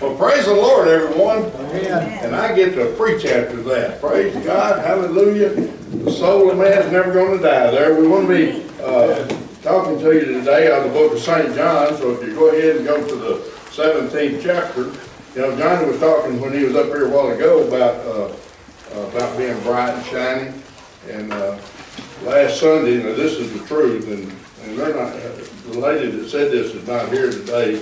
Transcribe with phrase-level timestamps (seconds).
[0.00, 1.44] Well, praise the Lord, everyone.
[1.72, 4.00] And I get to preach after that.
[4.00, 5.50] Praise God, hallelujah.
[5.50, 7.70] The soul of man is never going to die.
[7.70, 9.26] There, we want to be uh,
[9.62, 11.54] talking to you today out of the book of St.
[11.54, 11.96] John.
[11.96, 13.34] So if you go ahead and go to the
[13.70, 14.82] 17th chapter,
[15.36, 18.34] you know, John was talking when he was up here a while ago about uh,
[19.08, 20.62] about being bright and shining.
[21.08, 21.58] And uh,
[22.22, 24.30] last Sunday, now this is the truth, and,
[24.64, 27.80] and they're not, the lady that said this is not here today,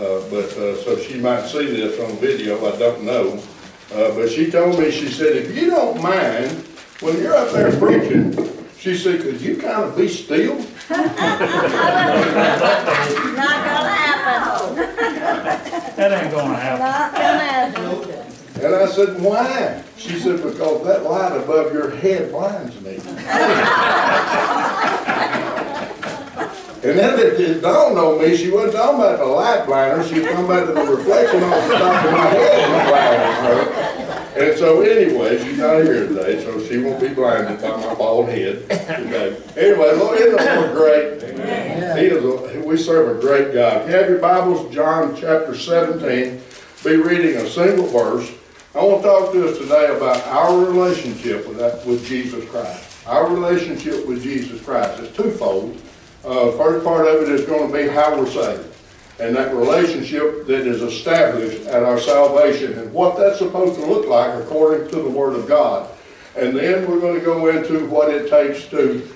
[0.00, 3.42] uh, but, uh, so she might see this on video, I don't know.
[3.92, 6.50] Uh, but she told me, she said, if you don't mind,
[7.00, 8.34] when you're up there preaching,
[8.78, 10.56] she said, could you kind of be still?
[10.90, 11.06] Not
[13.28, 14.76] gonna happen.
[15.96, 16.80] That ain't gonna happen.
[16.80, 18.30] Not gonna happen.
[18.62, 19.82] And I said, why?
[19.96, 22.96] She said, because that light above your head blinds me.
[26.82, 30.20] And then it, it dawned on me, she wasn't talking about the light blinder, she
[30.20, 33.90] was talking about the reflection on the top of my head her.
[34.40, 38.30] And so anyway, she's not here today, so she won't be blinded by my bald
[38.30, 39.36] head today.
[39.56, 41.20] Anyway, Lord, isn't the Lord great?
[41.98, 43.82] He is a, we serve a great God.
[43.82, 46.40] If you have your Bibles, John chapter 17,
[46.82, 48.32] be reading a single verse.
[48.74, 53.06] I want to talk to us today about our relationship with, that, with Jesus Christ.
[53.06, 55.78] Our relationship with Jesus Christ is twofold.
[56.24, 58.66] Uh, first part of it is going to be how we're saved.
[59.18, 64.06] And that relationship that is established at our salvation and what that's supposed to look
[64.06, 65.90] like according to the Word of God.
[66.36, 69.10] And then we're going to go into what it takes to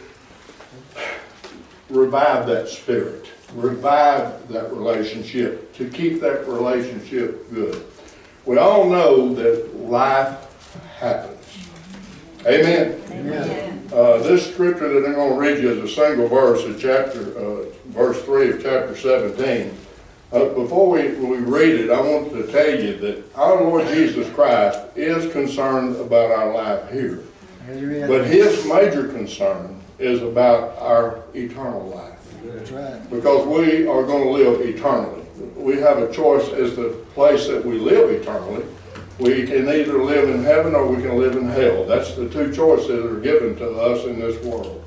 [1.89, 7.85] revive that spirit, revive that relationship, to keep that relationship good.
[8.45, 10.39] We all know that life
[10.99, 11.34] happens.
[12.47, 13.01] Amen.
[13.11, 13.89] Amen.
[13.93, 17.37] Uh, this scripture that I'm going to read you is a single verse in chapter,
[17.39, 19.75] uh, verse 3 of chapter 17.
[20.31, 24.29] Uh, before we, we read it, I want to tell you that our Lord Jesus
[24.35, 27.23] Christ is concerned about our life here.
[27.67, 32.19] But his major concern is about our eternal life.
[32.45, 33.11] That's right.
[33.11, 35.25] Because we are going to live eternally.
[35.57, 38.65] We have a choice as the place that we live eternally.
[39.19, 41.85] We can either live in heaven or we can live in hell.
[41.85, 44.85] That's the two choices that are given to us in this world.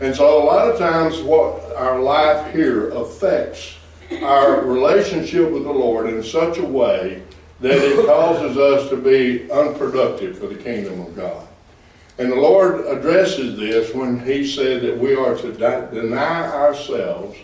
[0.00, 3.74] And so a lot of times what our life here affects
[4.22, 7.22] our relationship with the Lord in such a way
[7.60, 11.46] that it causes us to be unproductive for the kingdom of God.
[12.18, 17.36] And the Lord addresses this when He said that we are to deny ourselves,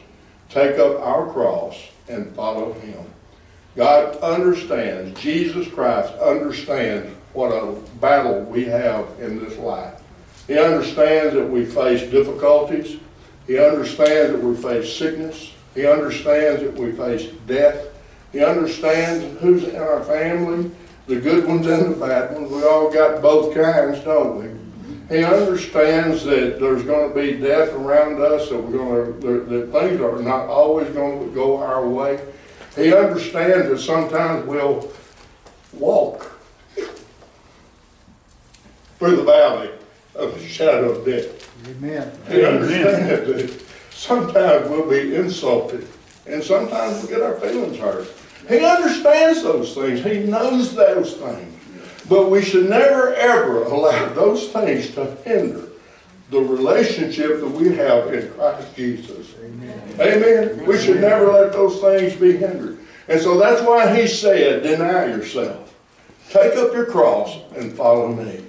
[0.49, 1.77] take up our cross,
[2.09, 3.05] and follow Him.
[3.79, 10.03] God understands, Jesus Christ understands what a battle we have in this life.
[10.49, 12.99] He understands that we face difficulties.
[13.47, 15.53] He understands that we face sickness.
[15.77, 17.87] He understands that we face death.
[18.33, 20.73] He understands who's in our family,
[21.07, 22.51] the good ones and the bad ones.
[22.51, 24.39] We all got both kinds, don't
[25.09, 25.17] we?
[25.17, 29.71] He understands that there's going to be death around us, that we're going to, that
[29.71, 32.19] things are not always going to go our way.
[32.79, 34.89] He understands that sometimes we'll
[35.73, 36.31] walk
[38.99, 39.71] through the valley
[40.15, 41.51] of the shadow of death.
[41.69, 42.13] Amen.
[42.29, 45.89] He understands that sometimes we'll be insulted
[46.27, 48.07] and sometimes we'll get our feelings hurt.
[48.49, 50.05] He understands those things.
[50.05, 51.55] He knows those things.
[52.09, 55.69] But we should never ever allow those things to hinder
[56.31, 59.35] the relationship that we have in Christ Jesus.
[60.01, 60.65] Amen.
[60.67, 62.79] We should never let those things be hindered.
[63.09, 65.75] And so that's why he said, deny yourself.
[66.31, 68.45] Take up your cross and follow me.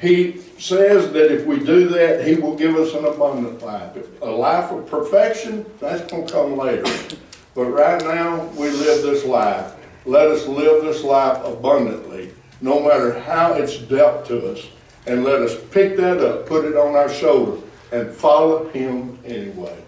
[0.00, 3.96] He says that if we do that, he will give us an abundant life.
[4.22, 6.84] A life of perfection, that's going to come later.
[7.54, 9.72] But right now, we live this life.
[10.04, 14.66] Let us live this life abundantly, no matter how it's dealt to us.
[15.06, 17.62] And let us pick that up, put it on our shoulder,
[17.92, 19.82] and follow him anyway.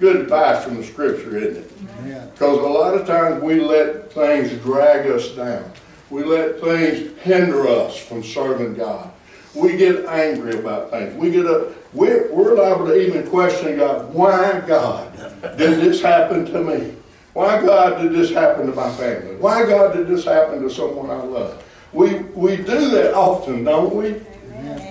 [0.00, 1.72] Good advice from the scripture, isn't it?
[2.06, 2.24] Yeah.
[2.24, 5.70] Because a lot of times we let things drag us down.
[6.08, 9.12] We let things hinder us from serving God.
[9.54, 11.14] We get angry about things.
[11.16, 15.12] We get up, we're, we're liable to even question God, why God
[15.58, 16.94] did this happen to me?
[17.34, 19.36] Why God did this happen to my family?
[19.36, 21.62] Why God did this happen to someone I love?
[21.92, 24.14] We, we do that often, don't we?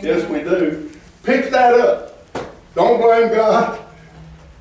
[0.04, 0.92] Yes, we do.
[1.24, 2.16] Pick that up.
[2.76, 3.88] Don't blame God.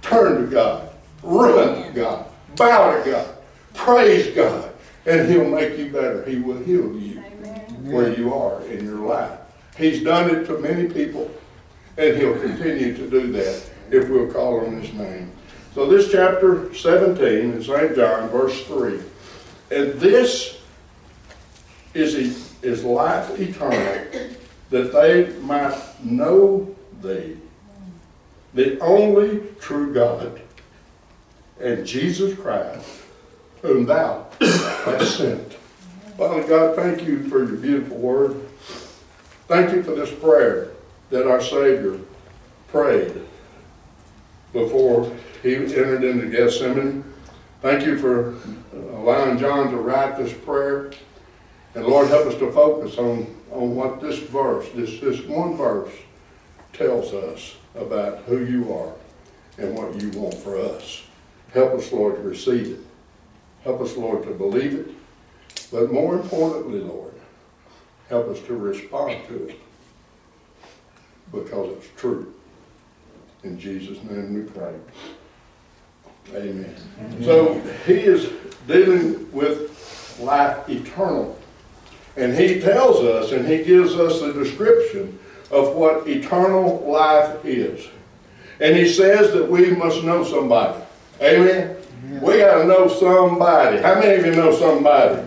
[0.08, 0.88] Turn to God.
[1.22, 2.26] Run to God.
[2.56, 3.34] Bow to God.
[3.74, 4.72] Praise God.
[5.06, 6.24] And He'll make you better.
[6.24, 7.20] He will heal you
[7.82, 9.38] where you are in your life.
[9.76, 11.30] He's done it to many people,
[11.96, 15.30] and He'll continue to do that if we'll call on His name.
[15.74, 17.94] So this chapter 17 in St.
[17.94, 19.00] John, verse 3,
[19.70, 20.60] And this
[21.94, 24.06] is, is life eternal,
[24.70, 27.36] that they might know thee,
[28.54, 30.40] the only true God,
[31.60, 33.02] and Jesus Christ,
[33.62, 35.52] whom thou hast sent.
[36.16, 38.40] Father God, thank you for your beautiful word.
[39.46, 40.70] Thank you for this prayer
[41.10, 41.98] that our Savior
[42.68, 43.12] prayed
[44.52, 45.10] before
[45.42, 47.04] he entered into Gethsemane.
[47.62, 48.36] Thank you for
[48.96, 50.92] allowing John to write this prayer.
[51.74, 55.92] And Lord, help us to focus on, on what this verse, this, this one verse,
[56.72, 58.92] tells us about who you are
[59.58, 61.02] and what you want for us.
[61.52, 62.80] Help us, Lord, to receive it.
[63.64, 64.88] Help us, Lord, to believe it.
[65.72, 67.14] But more importantly, Lord,
[68.08, 69.60] help us to respond to it
[71.32, 72.34] because it's true.
[73.44, 74.74] In Jesus' name we pray.
[76.34, 76.74] Amen.
[77.22, 78.30] So he is
[78.66, 81.38] dealing with life eternal.
[82.16, 85.18] And he tells us and he gives us the description
[85.50, 87.86] of what eternal life is.
[88.60, 90.82] And he says that we must know somebody.
[91.22, 91.76] Amen.
[92.20, 93.78] We got to know somebody.
[93.78, 95.22] How many of you know somebody?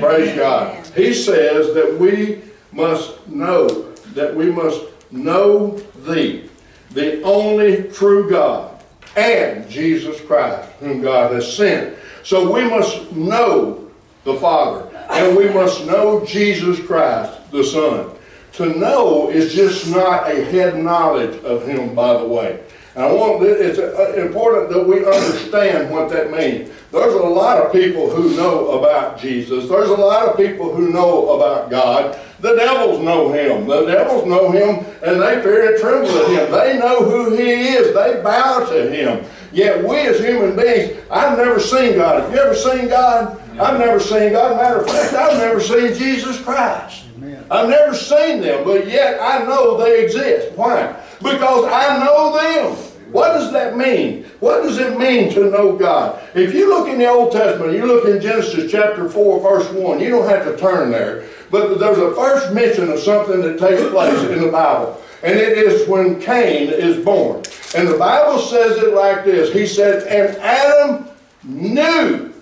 [0.00, 0.86] Praise God.
[0.94, 2.42] He says that we
[2.72, 6.48] must know, that we must know thee,
[6.90, 8.82] the only true God,
[9.16, 11.96] and Jesus Christ, whom God has sent.
[12.22, 13.90] So we must know
[14.24, 18.10] the Father, and we must know Jesus Christ, the Son.
[18.56, 22.60] To know is just not a head knowledge of Him, by the way.
[22.94, 26.70] And I want it's uh, important that we understand what that means.
[26.92, 29.68] There's a lot of people who know about Jesus.
[29.68, 32.16] There's a lot of people who know about God.
[32.38, 33.66] The devils know him.
[33.66, 36.52] The devils know him and they fear and tremble at him.
[36.52, 37.92] They know who he is.
[37.92, 39.24] They bow to him.
[39.52, 42.22] Yet we as human beings, I've never seen God.
[42.22, 43.40] Have you ever seen God?
[43.58, 44.56] I've never seen God.
[44.56, 47.03] Matter of fact, I've never seen Jesus Christ.
[47.50, 50.56] I've never seen them, but yet I know they exist.
[50.56, 50.94] Why?
[51.20, 52.76] Because I know them.
[53.12, 54.24] What does that mean?
[54.40, 56.20] What does it mean to know God?
[56.34, 60.00] If you look in the Old Testament, you look in Genesis chapter 4, verse 1,
[60.00, 63.88] you don't have to turn there, but there's a first mention of something that takes
[63.90, 65.00] place in the Bible.
[65.22, 67.42] And it is when Cain is born.
[67.76, 71.08] And the Bible says it like this He said, And Adam
[71.44, 72.32] knew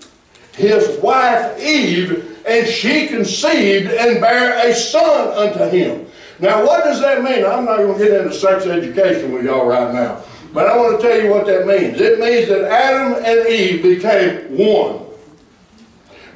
[0.55, 6.05] his wife Eve, and she conceived and bare a son unto him.
[6.39, 7.45] Now, what does that mean?
[7.45, 10.21] I'm not going to get into sex education with y'all right now.
[10.53, 11.99] But I want to tell you what that means.
[11.99, 15.05] It means that Adam and Eve became one.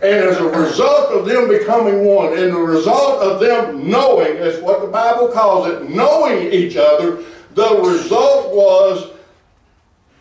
[0.01, 4.61] And as a result of them becoming one, and the result of them knowing, that's
[4.61, 7.23] what the Bible calls it, knowing each other,
[7.55, 9.11] the result was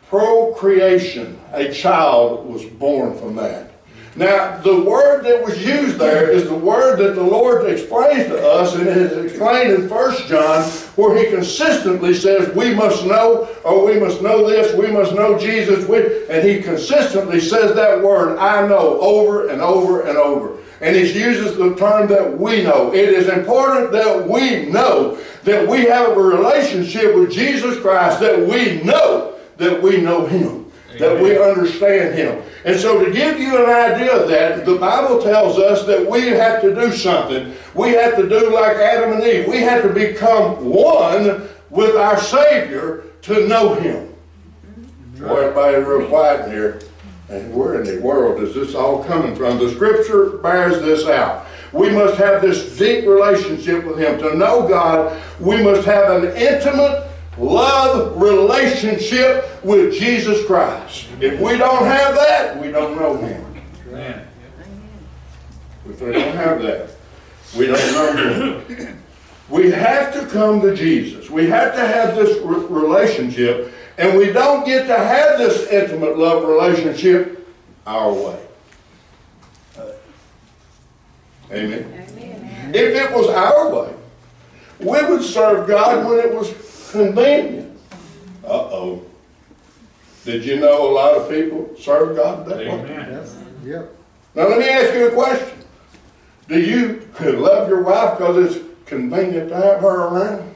[0.08, 1.38] procreation.
[1.52, 3.72] A child was born from that.
[4.16, 8.50] Now, the word that was used there is the word that the Lord explains to
[8.50, 10.62] us, and it is explained in 1 John,
[10.96, 15.38] where he consistently says, We must know, or we must know this, we must know
[15.38, 15.86] Jesus.
[16.30, 20.56] And he consistently says that word, I know, over and over and over.
[20.80, 22.94] And he uses the term that we know.
[22.94, 28.38] It is important that we know that we have a relationship with Jesus Christ, that
[28.38, 30.65] we know that we know him
[30.98, 32.42] that we understand him.
[32.64, 36.28] And so to give you an idea of that, the Bible tells us that we
[36.28, 37.54] have to do something.
[37.74, 39.46] We have to do like Adam and Eve.
[39.46, 44.14] We have to become one with our Savior to know him.
[44.80, 45.28] Mm-hmm.
[45.28, 46.80] Boy, everybody real quiet in here.
[47.28, 49.58] And where in the world is this all coming from?
[49.58, 51.46] The scripture bears this out.
[51.72, 54.18] We must have this deep relationship with him.
[54.20, 61.06] To know God, we must have an intimate love relationship with Jesus Christ.
[61.20, 63.62] If we don't have that, we don't know Him.
[63.88, 64.26] Amen.
[65.88, 66.90] If we don't have that,
[67.56, 69.02] we don't know Him.
[69.48, 71.30] We have to come to Jesus.
[71.30, 76.18] We have to have this re- relationship, and we don't get to have this intimate
[76.18, 77.48] love relationship
[77.86, 78.42] our way.
[81.52, 81.92] Amen.
[82.74, 83.94] If it was our way,
[84.80, 86.50] we would serve God when it was
[86.90, 87.78] convenient.
[88.44, 89.02] Uh-oh.
[90.24, 92.68] Did you know a lot of people serve God that way?
[92.68, 93.26] Amen.
[93.64, 93.94] Yep.
[94.34, 95.58] Now let me ask you a question.
[96.48, 100.54] Do you love your wife because it's convenient to have her around?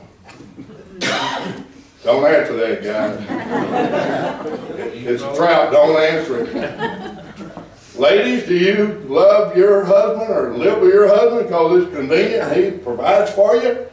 [2.03, 3.27] Don't answer that, guys.
[4.95, 7.99] It's a trap, don't answer it.
[7.99, 12.71] Ladies, do you love your husband or live with your husband because it's convenient, he
[12.71, 13.87] provides for you?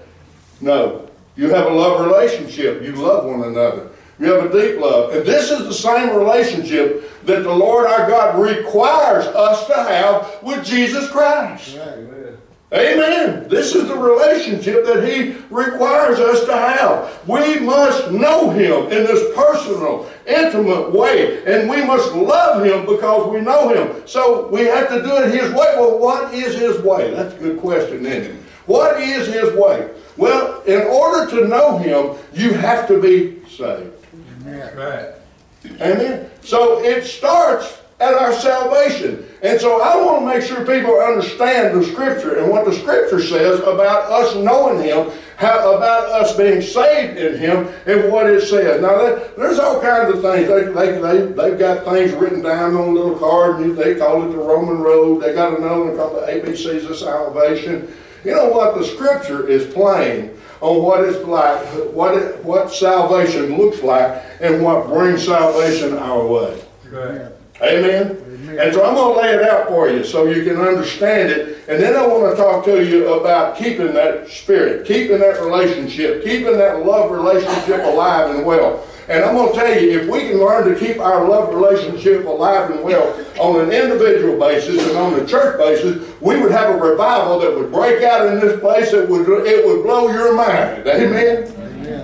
[0.62, 1.07] No.
[1.38, 2.82] You have a love relationship.
[2.82, 3.92] You love one another.
[4.20, 5.14] You have a deep love.
[5.14, 10.42] And this is the same relationship that the Lord our God requires us to have
[10.42, 11.78] with Jesus Christ.
[11.78, 12.38] Amen.
[12.74, 13.48] Amen.
[13.48, 17.28] This is the relationship that He requires us to have.
[17.28, 23.32] We must know Him in this personal, intimate way, and we must love Him because
[23.32, 24.06] we know Him.
[24.06, 25.76] So we have to do it His way.
[25.78, 27.14] Well, what is His way?
[27.14, 28.42] That's a good question, isn't it?
[28.66, 29.90] What is His way?
[30.18, 33.94] Well, in order to know Him, you have to be saved.
[34.46, 35.14] Right.
[35.82, 36.30] Amen.
[36.42, 39.26] So it starts at our salvation.
[39.42, 43.22] And so I want to make sure people understand the scripture and what the scripture
[43.22, 48.42] says about us knowing him, how, about us being saved in him, and what it
[48.42, 48.82] says.
[48.82, 50.48] Now, that, there's all kinds of things.
[50.48, 54.24] They, they, they, they've got things written down on a little card, and they call
[54.24, 55.22] it the Roman road.
[55.22, 57.94] They got another one called the ABCs of salvation.
[58.24, 58.78] You know what?
[58.78, 64.64] The scripture is plain on what it's like, what, it, what salvation looks like, and
[64.64, 66.64] what brings salvation our way.
[66.90, 67.32] Right.
[67.62, 68.24] Amen?
[68.60, 71.64] And so I'm going to lay it out for you so you can understand it.
[71.68, 76.24] And then I want to talk to you about keeping that spirit, keeping that relationship,
[76.24, 78.86] keeping that love relationship alive and well.
[79.10, 82.26] And I'm going to tell you, if we can learn to keep our love relationship
[82.26, 86.76] alive and well on an individual basis and on a church basis, we would have
[86.76, 88.92] a revival that would break out in this place.
[88.92, 90.86] It would, it would blow your mind.
[90.88, 91.54] Amen?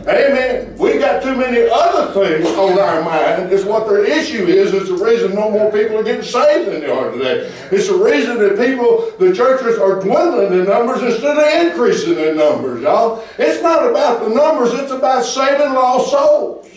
[0.08, 0.78] Amen.
[0.78, 3.52] We got too many other things on our mind.
[3.52, 4.74] It's what their issue is.
[4.74, 7.52] It's the reason no more people are getting saved than they are today.
[7.72, 12.38] It's the reason that people, the churches are dwindling in numbers instead of increasing in
[12.38, 13.26] numbers, y'all.
[13.38, 14.74] It's not about the numbers.
[14.74, 16.73] It's about saving lost souls.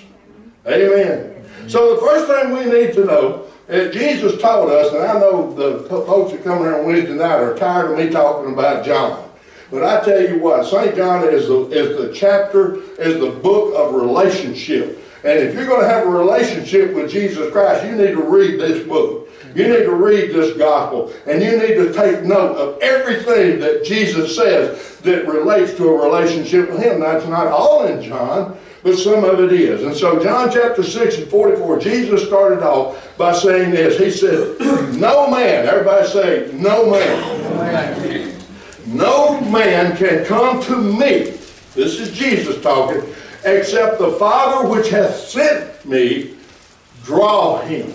[0.69, 1.45] Amen.
[1.69, 5.53] So the first thing we need to know is Jesus taught us, and I know
[5.53, 9.29] the folks that come here on Wednesday night are tired of me talking about John.
[9.71, 10.95] But I tell you what, St.
[10.95, 15.03] John is the, is the chapter, is the book of relationship.
[15.25, 18.61] And if you're going to have a relationship with Jesus Christ, you need to read
[18.61, 19.29] this book.
[19.57, 21.13] You need to read this gospel.
[21.27, 26.05] And you need to take note of everything that Jesus says that relates to a
[26.05, 27.01] relationship with Him.
[27.01, 29.83] That's not all in John, but some of it is.
[29.83, 33.99] And so, John chapter 6 and 44, Jesus started off by saying this.
[33.99, 34.61] He said,
[34.95, 38.41] No man, everybody say, No man.
[38.87, 41.33] No man can come to me,
[41.75, 43.03] this is Jesus talking,
[43.45, 46.37] except the Father which hath sent me
[47.03, 47.93] draw him.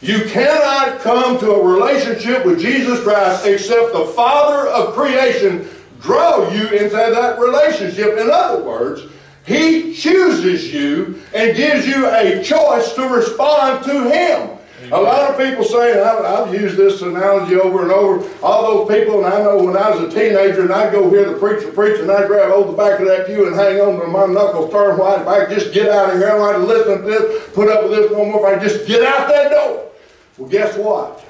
[0.00, 5.68] You cannot come to a relationship with Jesus Christ except the Father of creation
[6.00, 8.18] draw you into that relationship.
[8.18, 9.02] In other words,
[9.46, 14.58] He chooses you and gives you a choice to respond to Him.
[14.92, 19.24] A lot of people say, I've used this analogy over and over, all those people,
[19.24, 22.00] and I know when I was a teenager and I'd go hear the preacher preach
[22.00, 24.70] and I'd grab hold the back of that pew and hang on to my knuckles,
[24.70, 27.48] turn white, if I could just get out of here, I to listen to this,
[27.52, 29.90] put up with this no more, if I could just get out that door.
[30.38, 31.24] Well, guess what?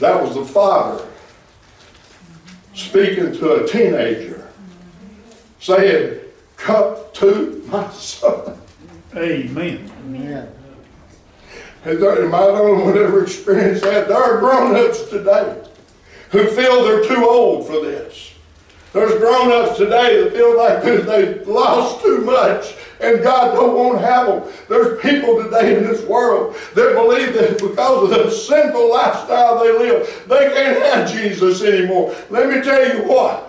[0.00, 1.06] That was the father
[2.78, 4.48] speaking to a teenager,
[5.60, 6.20] saying,
[6.56, 8.58] Come to my son.
[9.16, 9.90] Amen.
[10.04, 10.52] Amen.
[11.84, 14.08] And there, and I don't want to ever experience that.
[14.08, 15.64] There are grown-ups today
[16.30, 18.32] who feel they're too old for this.
[18.92, 24.06] There's grown-ups today that feel like they've lost too much and God don't want to
[24.06, 24.52] have them.
[24.68, 29.72] There's people today in this world that believe that because of the sinful lifestyle they
[29.72, 32.14] live, they can't have Jesus anymore.
[32.30, 33.44] Let me tell you what.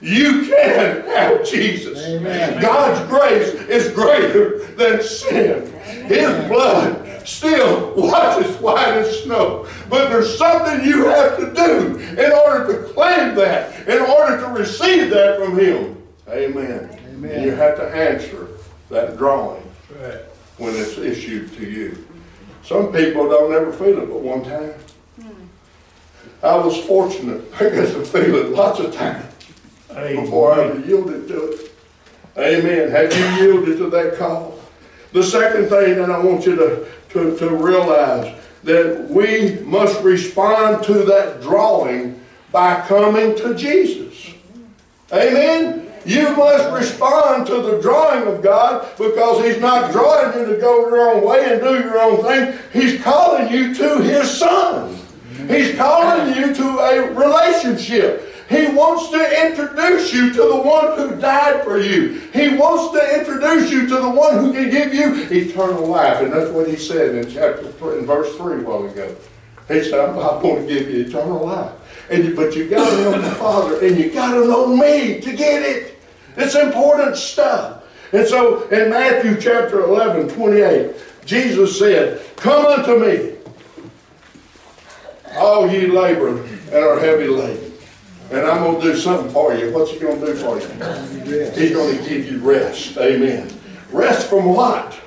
[0.00, 2.04] You can have Jesus.
[2.04, 2.60] Amen.
[2.60, 5.72] God's grace is greater than sin.
[6.06, 9.68] His blood still washes white as snow.
[9.88, 14.48] But there's something you have to do in order to claim that, in order to
[14.48, 16.02] receive that from Him.
[16.28, 16.98] Amen.
[17.08, 17.30] Amen.
[17.30, 18.48] And you have to answer
[18.92, 19.62] that drawing
[20.00, 20.20] Right.
[20.58, 22.06] when it's issued to you.
[22.62, 24.74] Some people don't ever feel it but one time.
[25.20, 25.28] Hmm.
[26.42, 27.42] I was fortunate.
[27.60, 29.24] I got to feel it lots of times
[29.88, 31.72] before I ever yielded to it.
[32.38, 32.90] Amen.
[32.90, 34.58] Have you yielded to that call?
[35.12, 40.84] The second thing that I want you to, to, to realize that we must respond
[40.84, 42.20] to that drawing
[42.50, 44.32] by coming to Jesus.
[45.12, 45.91] Amen.
[46.04, 50.88] You must respond to the drawing of God because He's not drawing you to go
[50.88, 52.58] your own way and do your own thing.
[52.72, 54.98] He's calling you to His Son.
[55.48, 58.28] He's calling you to a relationship.
[58.48, 62.20] He wants to introduce you to the one who died for you.
[62.34, 66.20] He wants to introduce you to the one who can give you eternal life.
[66.20, 69.16] And that's what he said in chapter three, in verse 3 a while ago.
[69.68, 71.72] He said, I'm going to give you eternal life.
[72.10, 75.32] And but you got to know the Father and you've got to know me to
[75.34, 75.91] get it.
[76.36, 77.84] It's important stuff.
[78.12, 83.36] And so in Matthew chapter 11, 28, Jesus said, Come unto me,
[85.36, 87.72] all ye labor and are heavy laden.
[88.30, 89.72] And I'm going to do something for you.
[89.72, 91.50] What's he going to do for you?
[91.52, 92.96] He's going to give you rest.
[92.96, 93.50] Amen.
[93.90, 94.98] Rest from what?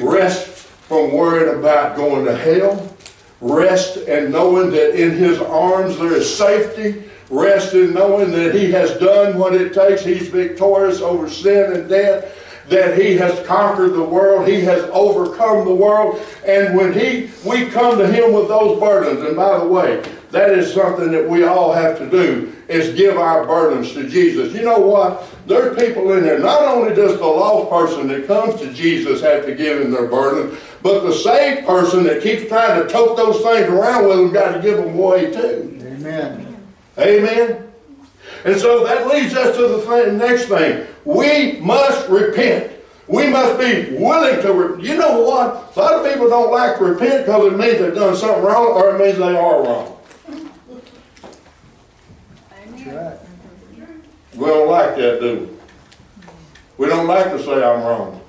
[0.00, 2.94] Rest from worrying about going to hell.
[3.40, 7.07] Rest and knowing that in his arms there is safety.
[7.30, 10.02] Rest in knowing that he has done what it takes.
[10.02, 12.34] He's victorious over sin and death.
[12.68, 14.46] That he has conquered the world.
[14.46, 16.20] He has overcome the world.
[16.46, 20.50] And when he we come to him with those burdens, and by the way, that
[20.50, 24.52] is something that we all have to do is give our burdens to Jesus.
[24.52, 25.26] You know what?
[25.46, 26.38] There's people in there.
[26.38, 30.06] Not only does the lost person that comes to Jesus have to give him their
[30.06, 34.32] burden, but the saved person that keeps trying to tote those things around with them
[34.32, 35.78] got to give them away too.
[35.82, 36.47] Amen.
[36.98, 37.70] Amen.
[38.44, 40.86] And so that leads us to the th- next thing.
[41.04, 42.72] We must repent.
[43.06, 44.82] We must be willing to.
[44.82, 45.76] You know what?
[45.76, 48.66] A lot of people don't like to repent because it means they've done something wrong
[48.68, 49.96] or it means they are wrong.
[52.50, 53.18] That's right.
[54.34, 55.58] We don't like that, do
[56.76, 56.84] we?
[56.84, 58.20] We don't like to say I'm wrong.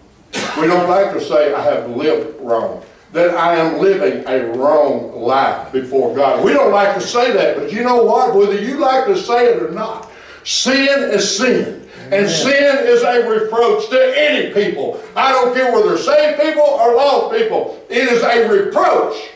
[0.60, 2.84] We don't like to say I have lived wrong.
[3.12, 6.44] That I am living a wrong life before God.
[6.44, 8.36] We don't like to say that, but you know what?
[8.36, 10.12] Whether you like to say it or not,
[10.44, 11.80] sin is sin.
[12.12, 15.01] And sin is a reproach to any people.
[15.16, 17.84] I don't care whether they're saved people or lost people.
[17.89, 19.30] It is a reproach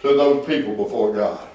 [0.00, 1.48] to those people before God.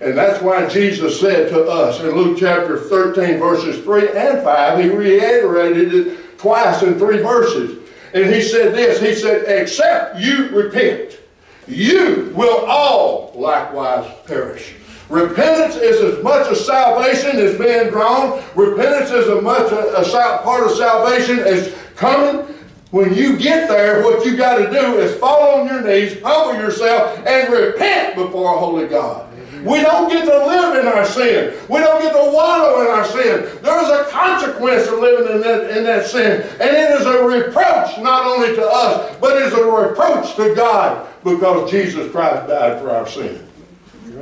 [0.00, 4.78] And that's why Jesus said to us in Luke chapter 13, verses 3 and 5,
[4.82, 7.81] he reiterated it twice in three verses.
[8.14, 11.18] And he said this He said, Except you repent,
[11.66, 14.74] you will all likewise perish.
[15.08, 18.42] Repentance is as much a salvation as being drawn.
[18.54, 22.46] Repentance is as much a, a part of salvation as coming.
[22.92, 26.60] When you get there, what you got to do is fall on your knees, humble
[26.60, 29.31] yourself, and repent before a holy God.
[29.64, 31.54] We don't get to live in our sin.
[31.68, 33.48] We don't get to wallow in our sin.
[33.62, 36.42] There is a consequence of living in that, in that sin.
[36.60, 40.54] And it is a reproach not only to us, but it is a reproach to
[40.54, 43.46] God because Jesus Christ died for our sin.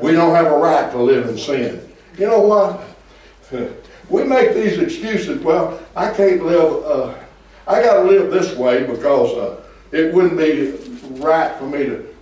[0.00, 1.88] We don't have a right to live in sin.
[2.18, 2.82] You know what?
[4.10, 5.40] We make these excuses.
[5.40, 7.14] Well, I can't live, uh,
[7.68, 9.62] I got to live this way because uh,
[9.92, 10.72] it wouldn't be
[11.22, 12.14] right for me to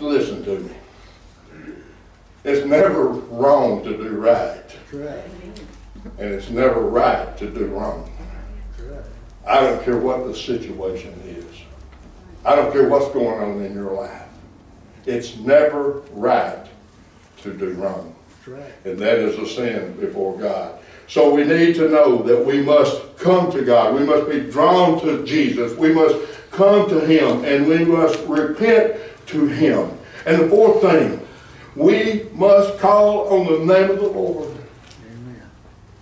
[0.00, 0.70] listen to me.
[2.44, 5.24] It's never wrong to do right, right.
[6.18, 8.10] and it's never right to do wrong.
[8.80, 9.04] Right.
[9.46, 11.44] I don't care what the situation is.
[12.44, 14.26] I don't care what's going on in your life.
[15.06, 16.66] It's never right
[17.42, 18.14] to do wrong.
[18.46, 18.72] Right.
[18.84, 20.80] And that is a sin before God.
[21.06, 23.94] So we need to know that we must come to God.
[23.94, 25.76] We must be drawn to Jesus.
[25.76, 26.16] We must
[26.50, 29.90] come to Him and we must repent to Him.
[30.26, 31.20] And the fourth thing,
[31.74, 34.50] we must call on the name of the Lord.
[35.10, 35.42] Amen.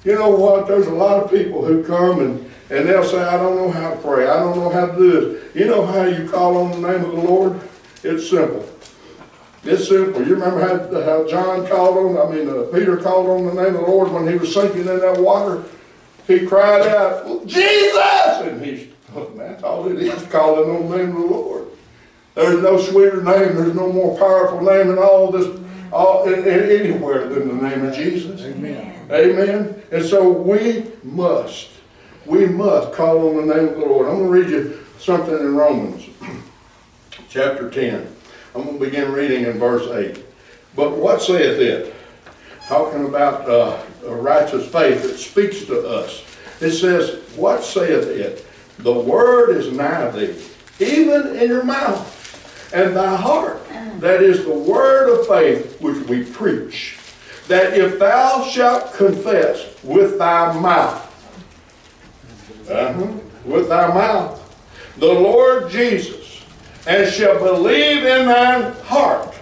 [0.05, 0.67] You know what?
[0.67, 3.91] There's a lot of people who come and, and they'll say, I don't know how
[3.91, 4.27] to pray.
[4.27, 5.57] I don't know how to do this.
[5.57, 7.61] You know how you call on the name of the Lord?
[8.03, 8.67] It's simple.
[9.63, 10.27] It's simple.
[10.27, 13.75] You remember how, how John called on, I mean, uh, Peter called on the name
[13.75, 15.63] of the Lord when he was sinking in that water?
[16.27, 17.97] He cried out, Jesus!
[17.97, 18.89] And he's,
[19.37, 21.67] that's all it is, calling on the name of the Lord.
[22.35, 25.61] There's no sweeter name, there's no more powerful name in all this,
[25.93, 28.41] all, in, in anywhere than the name of Jesus.
[28.43, 29.07] Amen.
[29.11, 29.83] Amen.
[29.91, 31.71] And so we must,
[32.27, 34.09] we must call on the name of the Lord.
[34.09, 36.05] I'm going to read you something in Romans
[37.29, 38.07] chapter 10.
[38.55, 40.25] I'm going to begin reading in verse 8.
[40.77, 41.95] But what saith it?
[42.67, 46.25] Talking about uh, a righteous faith that speaks to us.
[46.61, 48.47] It says, What saith it?
[48.79, 50.41] The word is nigh thee,
[50.79, 52.20] even in your mouth
[52.73, 53.61] and thy heart.
[54.01, 56.99] That is the word of faith which we preach.
[57.49, 61.07] That if thou shalt confess with thy mouth,
[62.71, 63.07] uh-huh,
[63.45, 64.37] with thy mouth,
[64.99, 66.45] the Lord Jesus,
[66.87, 69.35] and shall believe in thine heart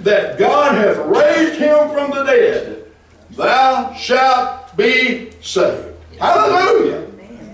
[0.00, 2.84] that God hath raised him from the dead,
[3.30, 5.94] thou shalt be saved.
[6.18, 7.08] Hallelujah.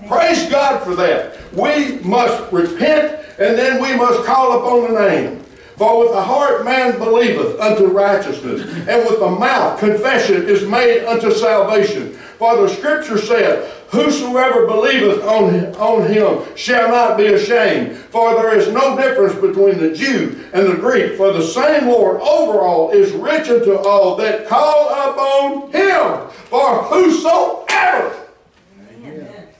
[0.07, 1.37] Praise God for that.
[1.53, 5.43] We must repent and then we must call upon the name.
[5.75, 11.05] For with the heart man believeth unto righteousness, and with the mouth confession is made
[11.05, 12.13] unto salvation.
[12.37, 17.97] For the scripture saith, Whosoever believeth on him, on him shall not be ashamed.
[17.97, 21.17] For there is no difference between the Jew and the Greek.
[21.17, 26.29] For the same Lord over all is rich unto all that call upon him.
[26.29, 28.15] For whosoever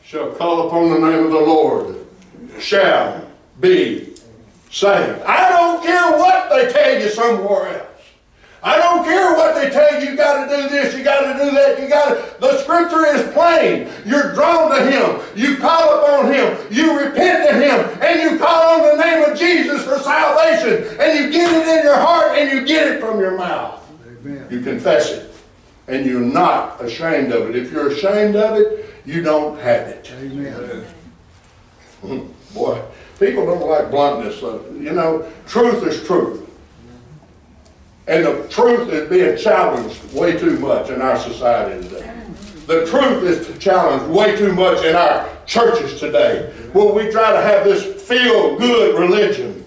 [0.04, 1.96] shall call upon the name of the Lord
[2.60, 3.31] shall
[3.62, 4.16] be
[4.70, 5.22] saved.
[5.22, 7.88] I don't care what they tell you somewhere else.
[8.64, 11.46] I don't care what they tell you, you got to do this, you got to
[11.46, 12.40] do that, you got to.
[12.40, 13.90] The scripture is plain.
[14.06, 15.20] You're drawn to Him.
[15.36, 16.58] You call upon Him.
[16.70, 18.02] You repent to Him.
[18.04, 20.96] And you call on the name of Jesus for salvation.
[21.00, 23.84] And you get it in your heart and you get it from your mouth.
[24.08, 24.48] Amen.
[24.52, 25.34] You confess it.
[25.88, 27.56] And you're not ashamed of it.
[27.56, 30.12] If you're ashamed of it, you don't have it.
[30.20, 30.86] Amen.
[32.02, 32.82] Hmm, boy,
[33.22, 34.40] people don't like bluntness.
[34.40, 36.50] So, you know, truth is truth.
[38.08, 42.18] And the truth is being challenged way too much in our society today.
[42.66, 46.52] The truth is challenged way too much in our churches today.
[46.74, 49.66] Well, we try to have this feel good religion.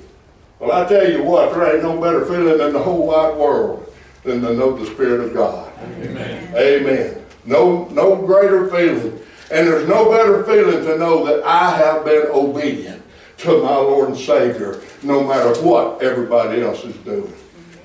[0.59, 3.95] Well, I tell you what, there ain't no better feeling in the whole wide world
[4.25, 5.73] than to know the Spirit of God.
[6.01, 6.55] Amen.
[6.57, 7.25] Amen.
[7.45, 9.21] No, no greater feeling.
[9.51, 13.04] And there's no better feeling to know that I have been obedient
[13.39, 17.33] to my Lord and Savior, no matter what everybody else is doing.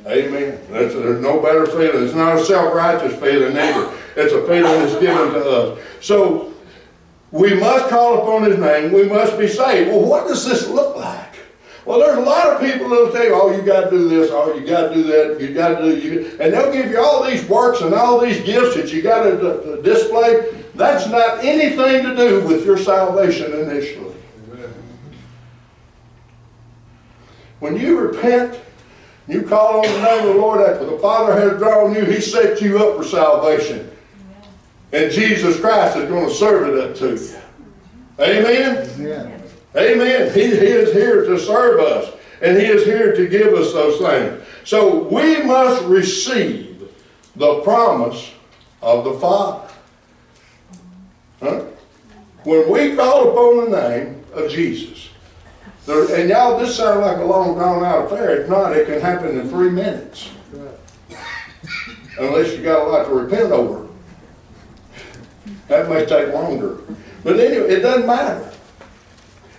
[0.08, 0.60] Amen.
[0.70, 2.04] There's, there's no better feeling.
[2.04, 3.94] It's not a self-righteous feeling either.
[4.16, 5.80] It's a feeling that's given to us.
[6.02, 6.54] So
[7.32, 8.92] we must call upon His name.
[8.92, 9.90] We must be saved.
[9.90, 11.28] Well, what does this look like?
[11.86, 14.30] Well, there's a lot of people that'll tell you, oh, you got to do this,
[14.32, 17.00] oh, you got to do that, you got to do, you, and they'll give you
[17.00, 20.64] all these works and all these gifts that you got to display.
[20.76, 24.16] That's not anything to do with your salvation initially.
[27.60, 28.60] When you repent,
[29.28, 32.22] you call on the name of the Lord after the Father has drawn you, He
[32.22, 33.92] set you up for salvation.
[34.92, 37.38] And Jesus Christ is going to serve it up to you.
[38.20, 38.90] Amen?
[38.96, 39.44] Amen.
[39.76, 40.34] Amen.
[40.34, 42.14] He, he is here to serve us.
[42.42, 44.44] And He is here to give us those things.
[44.64, 46.90] So we must receive
[47.36, 48.32] the promise
[48.82, 49.74] of the Father.
[51.42, 51.64] Huh?
[52.44, 55.09] When we call upon the name of Jesus,
[55.90, 58.42] there, and y'all, this sounds like a long drawn out affair.
[58.42, 60.30] If not, it can happen in three minutes.
[62.20, 63.88] Unless you got a lot to repent over.
[65.68, 66.80] That may take longer.
[67.24, 68.52] But anyway, it doesn't matter.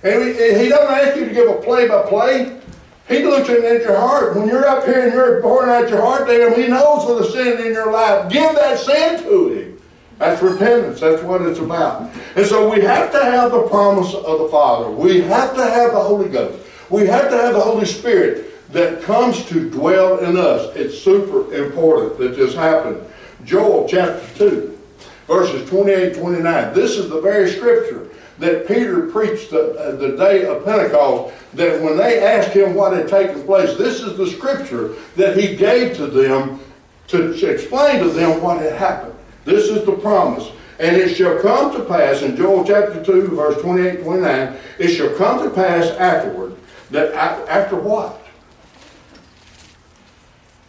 [0.03, 2.61] And he, doesn't ask you to give a play-by-play.
[3.09, 4.37] He looks in at your heart.
[4.37, 7.19] When you're up here and you're pouring out your heart to him, he knows what
[7.19, 8.31] the sin in your life.
[8.31, 9.80] Give that sin to him.
[10.21, 11.01] That's repentance.
[11.01, 12.15] That's what it's about.
[12.37, 14.91] And so we have to have the promise of the Father.
[14.91, 16.63] We have to have the Holy Ghost.
[16.91, 20.77] We have to have the Holy Spirit that comes to dwell in us.
[20.77, 23.03] It's super important that this happen.
[23.47, 24.79] Joel chapter 2,
[25.27, 26.75] verses 28 29.
[26.75, 31.81] This is the very scripture that Peter preached the, uh, the day of Pentecost, that
[31.81, 35.97] when they asked him what had taken place, this is the scripture that he gave
[35.97, 36.61] to them
[37.07, 39.15] to, to explain to them what had happened.
[39.51, 40.49] This is the promise.
[40.79, 45.15] And it shall come to pass, in Joel chapter 2, verse 28 29, it shall
[45.17, 46.57] come to pass afterward,
[46.91, 48.25] that after what?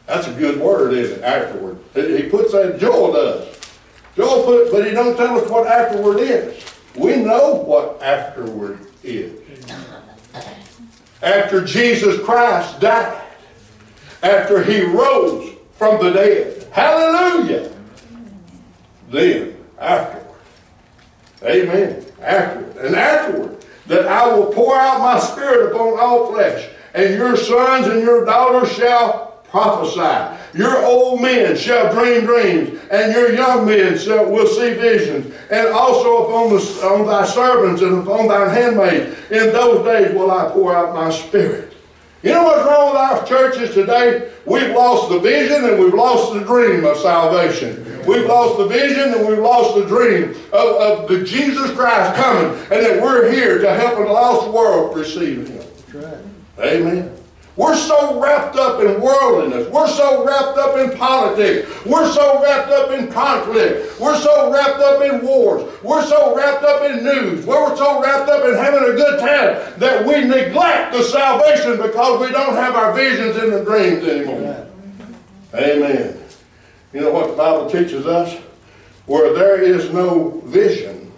[0.07, 1.23] That's a good word, isn't it?
[1.23, 1.77] Afterward.
[1.93, 3.57] He puts that, Joel does.
[4.17, 6.61] Joel put, but he don't tell us what afterward is.
[6.95, 9.39] We know what afterward is.
[11.21, 13.21] After Jesus Christ died,
[14.23, 16.67] after he rose from the dead.
[16.73, 17.70] Hallelujah.
[19.11, 20.37] Then, afterward.
[21.43, 22.05] Amen.
[22.21, 22.77] Afterward.
[22.77, 27.87] And afterward, that I will pour out my spirit upon all flesh, and your sons
[27.87, 30.37] and your daughters shall prophesy.
[30.57, 35.33] Your old men shall dream dreams, and your young men shall, will see visions.
[35.49, 40.31] And also upon, the, on thy servants and upon thine handmaids, in those days will
[40.31, 41.70] I pour out my spirit.
[42.23, 44.31] You know what's wrong with our churches today?
[44.45, 47.83] We've lost the vision and we've lost the dream of salvation.
[48.05, 52.53] We've lost the vision and we've lost the dream of, of the Jesus Christ coming
[52.71, 55.63] and that we're here to help a lost world receive Him.
[56.59, 57.20] Amen.
[57.61, 59.67] We're so wrapped up in worldliness.
[59.67, 61.69] We're so wrapped up in politics.
[61.85, 63.99] We're so wrapped up in conflict.
[63.99, 65.71] We're so wrapped up in wars.
[65.83, 67.45] We're so wrapped up in news.
[67.45, 72.19] We're so wrapped up in having a good time that we neglect the salvation because
[72.19, 74.67] we don't have our visions and the dreams anymore.
[75.53, 76.17] Amen.
[76.93, 78.41] You know what the Bible teaches us?
[79.05, 81.11] Where there is no vision,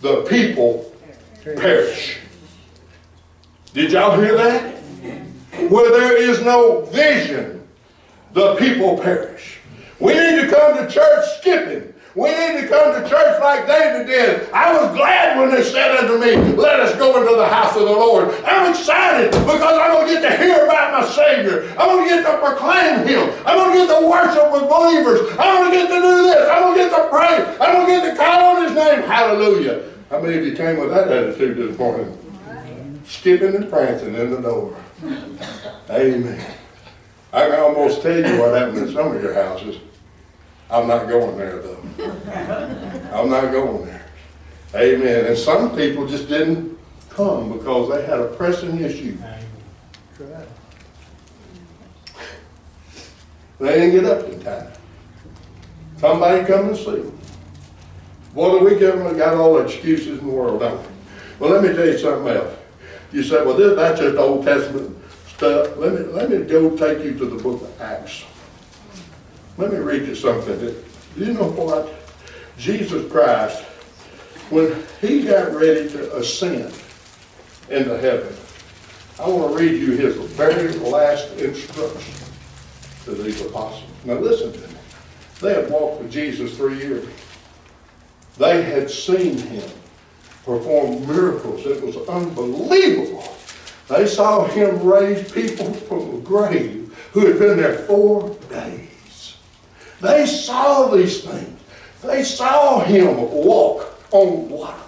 [0.00, 0.92] the people
[1.44, 2.18] perish.
[3.72, 4.77] Did y'all hear that?
[5.66, 7.66] Where there is no vision,
[8.32, 9.58] the people perish.
[9.98, 11.92] We need to come to church skipping.
[12.14, 14.50] We need to come to church like David did.
[14.50, 17.82] I was glad when they said unto me, Let us go into the house of
[17.82, 18.34] the Lord.
[18.44, 21.68] I'm excited because I'm going to get to hear about my Savior.
[21.78, 23.30] I'm going to get to proclaim Him.
[23.46, 25.36] I'm going to get to worship with believers.
[25.38, 26.48] I'm going to get to do this.
[26.50, 27.56] I'm going to get to pray.
[27.60, 29.02] I'm going to get to call on His name.
[29.02, 29.82] Hallelujah.
[30.10, 32.16] How many of you came with that attitude this morning?
[33.08, 34.76] skipping and prancing in the door.
[35.90, 36.44] Amen.
[37.32, 39.78] I can almost tell you what happened in some of your houses.
[40.70, 41.80] I'm not going there though.
[43.12, 44.04] I'm not going there.
[44.74, 45.26] Amen.
[45.26, 46.78] And some people just didn't
[47.10, 49.16] come because they had a pressing issue.
[53.60, 54.72] They didn't get up in time.
[55.98, 57.18] Somebody come and see them.
[58.34, 60.88] Boy, do we got all the excuses in the world, don't we?
[61.38, 62.54] Well, let me tell you something else.
[63.12, 64.96] You say, well, this, that's just Old Testament
[65.28, 65.76] stuff.
[65.76, 68.24] Let me, let me go take you to the book of Acts.
[69.56, 70.58] Let me read you something.
[70.58, 70.74] Do
[71.16, 71.94] you know what?
[72.58, 73.62] Jesus Christ,
[74.50, 76.74] when he got ready to ascend
[77.70, 78.34] into heaven,
[79.20, 82.14] I want to read you his very last instruction
[83.04, 83.90] to these apostles.
[84.04, 84.74] Now listen to me.
[85.40, 87.06] They had walked with Jesus three years.
[88.36, 89.68] They had seen him
[90.48, 91.66] perform miracles.
[91.66, 93.36] It was unbelievable.
[93.88, 99.36] They saw him raise people from the grave who had been there four days.
[100.00, 101.60] They saw these things.
[102.02, 104.80] They saw him walk on water.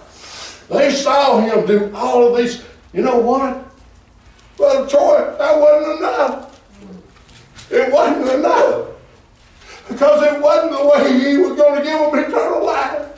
[0.69, 2.63] They saw him do all of these.
[2.91, 3.63] You know what?
[4.57, 7.69] Brother Troy, that wasn't enough.
[7.69, 8.87] It wasn't enough.
[9.87, 13.10] Because it wasn't the way he was going to give them eternal life.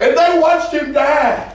[0.00, 1.54] And they watched him die.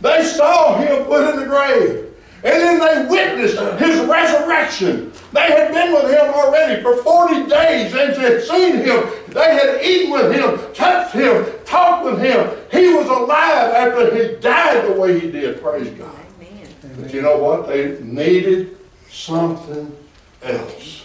[0.00, 2.06] They saw him put in the grave.
[2.44, 5.12] And then they witnessed his resurrection.
[5.32, 9.04] They had been with him already for 40 days and had seen him.
[9.28, 12.56] They had eaten with him, touched him, talked with him.
[12.70, 15.60] He was alive after he died the way he did.
[15.60, 16.14] Praise God.
[16.40, 16.68] Amen.
[17.00, 17.66] But you know what?
[17.66, 18.76] They needed
[19.10, 19.96] something
[20.42, 21.04] else.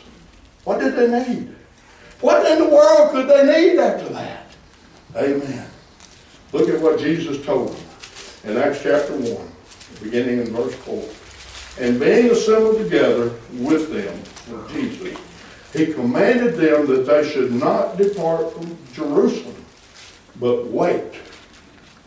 [0.63, 1.55] What did they need?
[2.19, 4.45] What in the world could they need after that?
[5.15, 5.70] Amen.
[6.51, 7.83] Look at what Jesus told them
[8.43, 9.51] in Acts chapter 1,
[10.03, 11.09] beginning in verse 4.
[11.79, 14.17] And being assembled together with them,
[14.53, 15.17] with Jesus,
[15.73, 19.55] he commanded them that they should not depart from Jerusalem,
[20.39, 21.15] but wait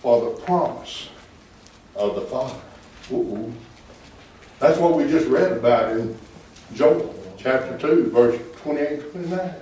[0.01, 1.09] for the promise
[1.97, 2.61] of the Father.
[3.13, 3.51] Ooh.
[4.59, 6.17] That's what we just read about in
[6.75, 9.55] Joel chapter 2, verse 28 29.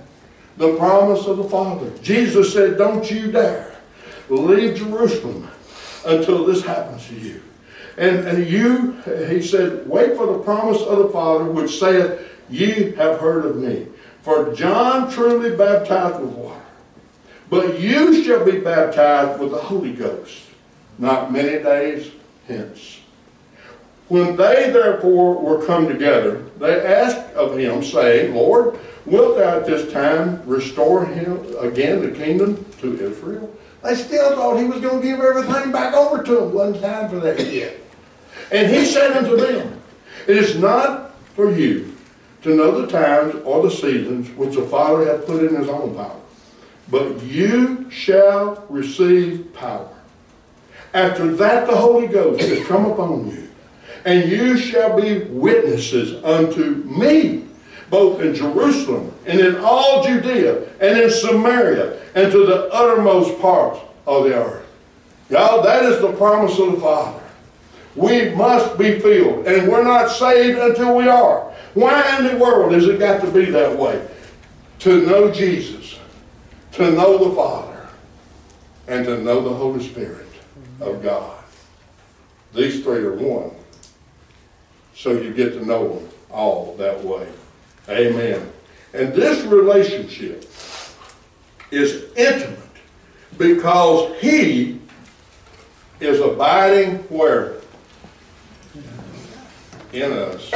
[0.57, 1.89] The promise of the Father.
[2.01, 3.72] Jesus said, Don't you dare
[4.35, 5.49] leave Jerusalem
[6.05, 7.41] until this happens to you.
[7.97, 8.93] And, and you,
[9.29, 13.57] he said, wait for the promise of the Father, which saith, Ye have heard of
[13.57, 13.87] me.
[14.21, 16.61] For John truly baptized with water,
[17.49, 20.43] but you shall be baptized with the Holy Ghost,
[20.97, 22.11] not many days
[22.47, 22.99] hence.
[24.07, 29.65] When they therefore were come together, they asked of him, saying, Lord, wilt thou at
[29.65, 33.53] this time restore him again the kingdom to Israel?
[33.83, 36.53] They still thought he was going to give everything back over to them.
[36.53, 37.77] Wasn't time for that yet.
[38.51, 39.81] And he said unto them,
[40.27, 41.95] It is not for you
[42.43, 45.95] to know the times or the seasons which the Father hath put in his own
[45.95, 46.19] power,
[46.89, 49.89] but you shall receive power.
[50.93, 53.49] After that the Holy Ghost is come upon you,
[54.05, 57.45] and you shall be witnesses unto me,
[57.89, 63.79] both in Jerusalem and in all Judea and in Samaria and to the uttermost parts
[64.05, 64.65] of the earth.
[65.29, 67.21] Y'all, that is the promise of the Father.
[67.95, 71.53] We must be filled, and we're not saved until we are.
[71.73, 74.07] Why in the world has it got to be that way?
[74.79, 75.97] To know Jesus,
[76.73, 77.87] to know the Father,
[78.87, 80.27] and to know the Holy Spirit
[80.81, 81.43] of God.
[82.53, 83.51] These three are one.
[84.95, 87.27] So you get to know them all that way.
[87.89, 88.52] Amen.
[88.93, 90.49] And this relationship
[91.71, 92.59] is intimate
[93.37, 94.79] because he
[95.99, 97.55] is abiding where?
[99.91, 100.51] In us.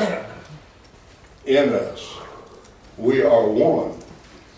[1.46, 2.18] In us.
[2.98, 4.00] We are one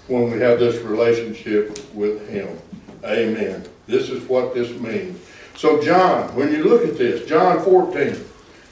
[0.07, 2.57] when we have this relationship with him.
[3.03, 3.65] Amen.
[3.87, 5.19] This is what this means.
[5.55, 8.25] So John, when you look at this, John 14,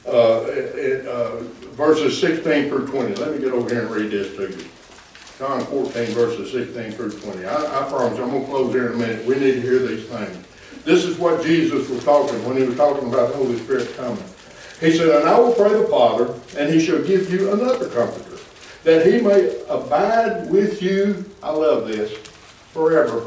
[0.08, 1.42] uh, uh,
[1.72, 3.14] verses 16 through 20.
[3.16, 4.64] Let me get over here and read this to you.
[5.38, 7.46] John 14, verses 16 through 20.
[7.46, 9.24] I, I promise, I'm going to close here in a minute.
[9.24, 10.36] We need to hear these things.
[10.84, 14.24] This is what Jesus was talking when he was talking about the Holy Spirit coming.
[14.80, 18.42] He said, And I will pray the Father, and he shall give you another comforter,
[18.82, 22.12] that he may abide with you, I love this,
[22.72, 23.24] forever.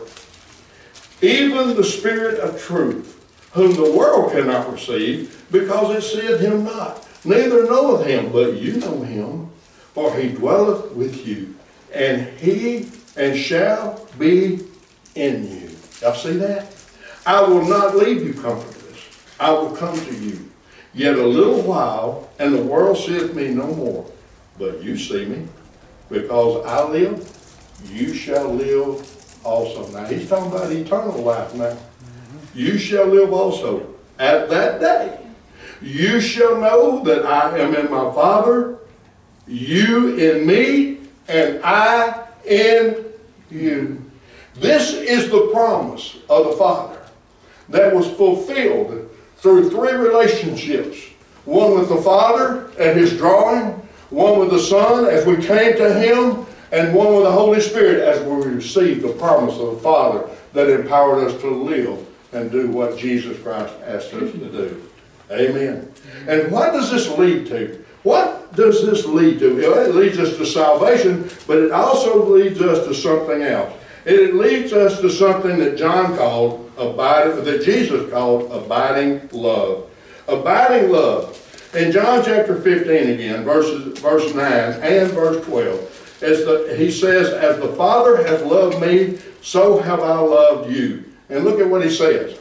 [1.21, 7.07] Even the Spirit of truth, whom the world cannot receive, because it seeth him not,
[7.23, 9.49] neither knoweth him, but you know him,
[9.93, 11.55] for he dwelleth with you,
[11.93, 14.59] and he and shall be
[15.15, 15.69] in you.
[16.01, 16.67] Y'all see that?
[17.25, 18.99] I will not leave you comfortless.
[19.39, 20.49] I will come to you.
[20.93, 24.11] Yet a little while, and the world seeth me no more.
[24.57, 25.47] But you see me.
[26.09, 27.27] Because I live,
[27.85, 29.87] you shall live also.
[29.89, 31.77] Now, he's talking about eternal life now.
[32.53, 33.95] You shall live also.
[34.19, 35.19] At that day,
[35.81, 38.79] you shall know that I am in my Father,
[39.47, 43.05] you in me, and I in
[43.49, 44.03] you.
[44.55, 47.01] This is the promise of the Father
[47.69, 50.99] that was fulfilled through three relationships.
[51.45, 53.71] One with the Father at His drawing,
[54.09, 58.01] one with the Son as we came to Him, and one with the Holy Spirit
[58.01, 62.69] as we received the promise of the Father that empowered us to live and do
[62.69, 64.89] what Jesus Christ asked us to do.
[65.31, 65.91] Amen.
[66.27, 67.83] And what does this lead to?
[68.03, 69.59] What does this lead to?
[69.59, 73.73] It leads us to salvation, but it also leads us to something else.
[74.05, 79.89] It leads us to something that John called abiding, that Jesus called abiding love.
[80.27, 81.37] Abiding love.
[81.75, 87.29] In John chapter 15 again, verses, verse 9 and verse 12, as the, he says,
[87.29, 91.05] As the Father hath loved me, so have I loved you.
[91.29, 92.37] And look at what he says.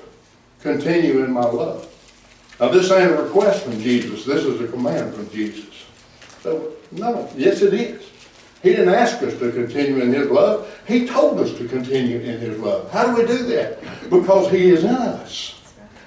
[0.62, 1.89] Continue in my love.
[2.60, 4.26] Now this ain't a request from Jesus.
[4.26, 5.86] This is a command from Jesus.
[6.42, 8.10] So, no, yes it is.
[8.62, 10.70] He didn't ask us to continue in His love.
[10.86, 12.90] He told us to continue in His love.
[12.90, 13.80] How do we do that?
[14.10, 15.58] Because He is in us.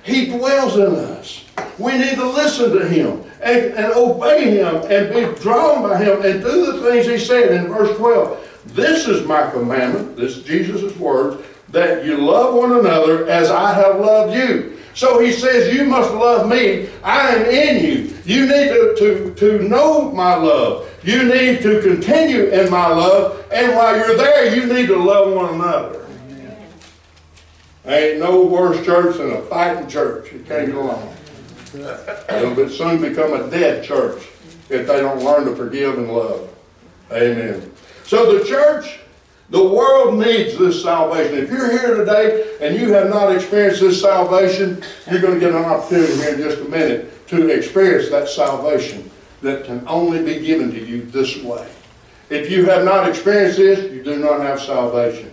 [0.04, 1.46] He dwells in us.
[1.80, 6.22] We need to listen to Him and, and obey Him and be drawn by Him
[6.22, 8.62] and do the things He said in verse 12.
[8.68, 13.74] This is my commandment, this is Jesus' words, that you love one another as I
[13.74, 14.78] have loved you.
[14.93, 16.89] So he says, You must love me.
[17.03, 18.17] I am in you.
[18.25, 20.89] You need to, to, to know my love.
[21.03, 23.45] You need to continue in my love.
[23.51, 25.99] And while you're there, you need to love one another.
[27.86, 30.32] Ain't no worse church than a fighting church.
[30.32, 31.13] You can't get along.
[32.29, 34.23] It'll soon become a dead church
[34.69, 36.49] if they don't learn to forgive and love.
[37.12, 37.71] Amen.
[38.06, 38.99] So the church
[39.54, 41.38] the world needs this salvation.
[41.38, 45.52] If you're here today and you have not experienced this salvation, you're going to get
[45.52, 49.12] an opportunity here in just a minute to experience that salvation
[49.44, 51.70] that can only be given to you this way.
[52.32, 55.32] If you have not experienced this, you do not have salvation.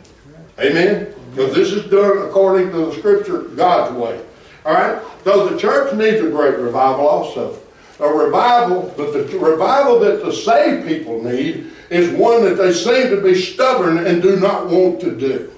[0.58, 1.14] Amen?
[1.30, 4.22] Because this is done according to the scripture, God's way.
[4.66, 5.02] All right?
[5.24, 7.58] So the church needs a great revival also.
[8.00, 13.10] A revival, but the revival that the saved people need is one that they seem
[13.10, 15.52] to be stubborn and do not want to do.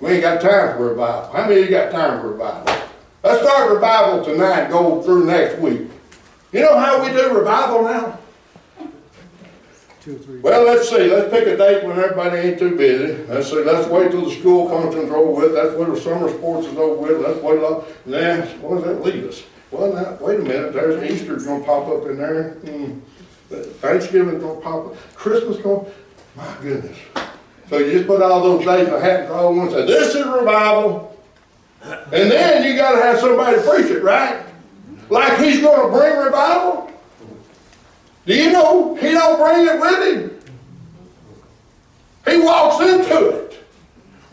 [0.00, 1.32] We ain't got time for revival.
[1.32, 2.88] How many of you got time for revival?
[3.22, 5.88] Let's start revival tonight go through next week.
[6.52, 8.18] You know how we do revival now?
[10.02, 10.40] Two three.
[10.40, 11.08] Well, let's see.
[11.08, 13.24] Let's pick a date when everybody ain't too busy.
[13.24, 13.64] Let's see.
[13.64, 15.54] Let's wait till the school functions over with.
[15.54, 17.22] That's when the summer sports is over with.
[17.22, 17.60] Let's wait.
[18.04, 19.42] Nah, what does that leave us?
[19.74, 22.50] Well, now, wait a minute, there's Easter's gonna pop up in there.
[22.50, 23.00] Hmm.
[23.50, 25.84] Thanksgiving's gonna pop up, Christmas gonna,
[26.36, 26.96] my goodness.
[27.68, 29.84] So you just put all those days in a hat and throw them and say,
[29.84, 31.18] this is revival.
[31.82, 34.44] And then you gotta have somebody preach it, right?
[35.10, 36.92] Like he's gonna bring revival.
[38.26, 40.40] Do you know he don't bring it with him?
[42.26, 43.43] He walks into it.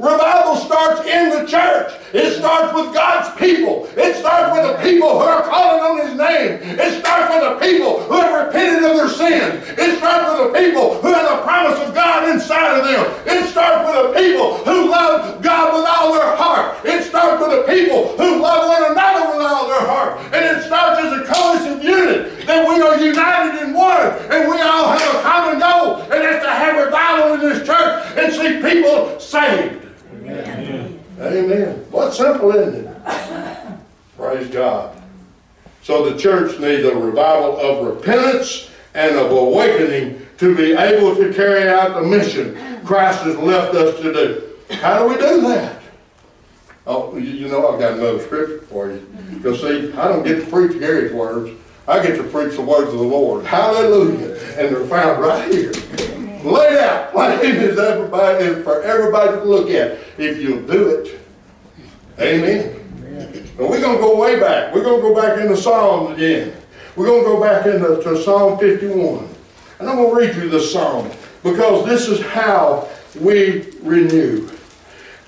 [0.01, 1.93] Revival starts in the church.
[2.11, 3.85] It starts with God's people.
[3.93, 6.57] It starts with the people who are calling on His name.
[6.57, 9.61] It starts with the people who have repented of their sins.
[9.77, 13.05] It starts with the people who have the promise of God inside of them.
[13.29, 16.83] It starts with the people who love God with all their heart.
[16.83, 20.17] It starts with the people who love one another with all their heart.
[20.33, 24.57] And it starts as a cohesive unit that we are united in one and we
[24.61, 28.57] all have a common goal and that's to have revival in this church and see
[28.65, 29.90] people saved.
[30.21, 30.99] Amen.
[31.19, 31.85] Amen.
[31.91, 33.77] What simple, isn't it?
[34.17, 35.01] Praise God.
[35.83, 41.33] So the church needs a revival of repentance and of awakening to be able to
[41.33, 42.55] carry out the mission
[42.85, 44.75] Christ has left us to do.
[44.75, 45.81] How do we do that?
[46.87, 49.07] Oh, you know I've got another scripture for you.
[49.31, 51.51] Because see, I don't get to preach Gary's words.
[51.87, 53.45] I get to preach the words of the Lord.
[53.45, 54.35] Hallelujah.
[54.57, 55.71] And they're found right here
[56.43, 61.19] laid out plain as everybody and for everybody to look at if you'll do it.
[62.19, 62.77] Amen.
[63.57, 64.73] And we're going to go way back.
[64.73, 66.53] We're going to go back into Psalms again.
[66.95, 69.27] We're going to go back into to Psalm 51.
[69.79, 71.09] And I'm going to read you this psalm
[71.41, 72.87] because this is how
[73.19, 74.49] we renew.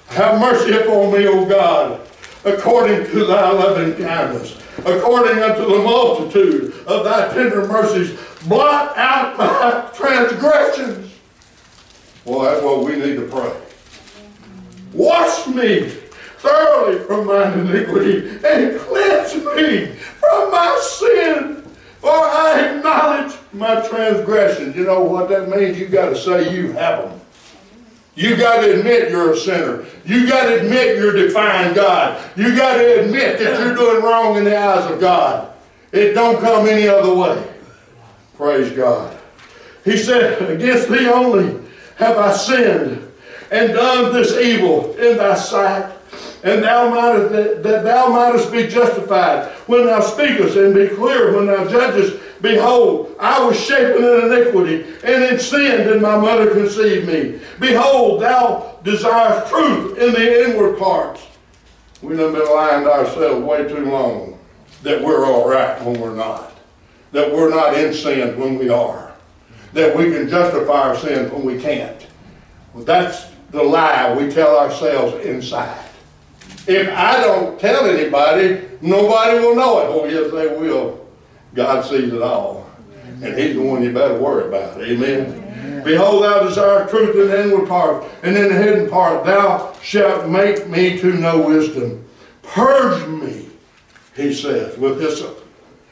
[0.09, 2.07] Have mercy upon me, O God,
[2.45, 8.17] according to thy loving kindness, according unto the multitude of thy tender mercies,
[8.47, 11.13] blot out my transgressions.
[12.25, 13.53] Well, that's what we need to pray.
[14.93, 15.89] Wash me
[16.37, 21.63] thoroughly from mine iniquity and cleanse me from my sin.
[21.99, 24.75] For I acknowledge my transgressions.
[24.75, 25.79] You know what that means?
[25.79, 27.21] You got to say you have them.
[28.15, 29.85] You got to admit you're a sinner.
[30.05, 32.23] You got to admit you're defying God.
[32.37, 35.51] You got to admit that you're doing wrong in the eyes of God.
[35.91, 37.51] It don't come any other way.
[38.35, 39.17] Praise God.
[39.83, 41.59] He said, Against thee only
[41.95, 43.11] have I sinned
[43.51, 45.93] and done this evil in thy sight,
[46.43, 51.45] and thou mightest, that, thou mightest be justified when thou speakest, and be clear when
[51.45, 52.17] thou judgest.
[52.43, 57.39] Behold, I was shapen in iniquity, and in sin did my mother conceive me.
[57.57, 61.25] Behold, thou desirest truth in the inward parts.
[62.01, 64.37] We've been lying to ourselves way too long
[64.81, 66.51] that we're all right when we're not.
[67.13, 69.13] That we're not in sin when we are.
[69.71, 72.05] That we can justify our sins when we can't.
[72.73, 75.85] Well, that's the lie we tell ourselves inside.
[76.67, 79.85] If I don't tell anybody, nobody will know it.
[79.85, 81.02] Oh, yes, they will.
[81.53, 82.69] God sees it all.
[83.21, 84.81] And He's the one you better worry about.
[84.81, 85.81] Amen.
[85.83, 90.29] Behold, thou desire truth in the inward part, and in the hidden part thou shalt
[90.29, 92.07] make me to know wisdom.
[92.41, 93.49] Purge me,
[94.15, 95.45] he says, with hyssop,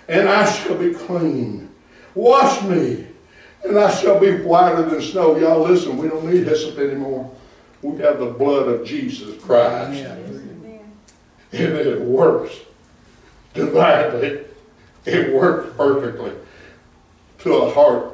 [0.07, 1.70] and I shall be clean.
[2.16, 3.07] Wash me,
[3.66, 5.38] and I shall be whiter than snow.
[5.38, 7.30] Y'all listen, we don't need hyssop anymore.
[7.82, 10.05] We have the blood of Jesus Christ.
[11.53, 12.55] And it works
[13.53, 14.45] divinely.
[15.06, 16.32] It works perfectly
[17.39, 18.14] to a heart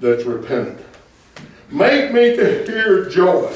[0.00, 0.80] that's repentant.
[1.70, 3.52] Make me to hear joy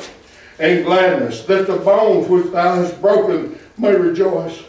[0.59, 4.63] and gladness, that the bones which thou hast broken may rejoice.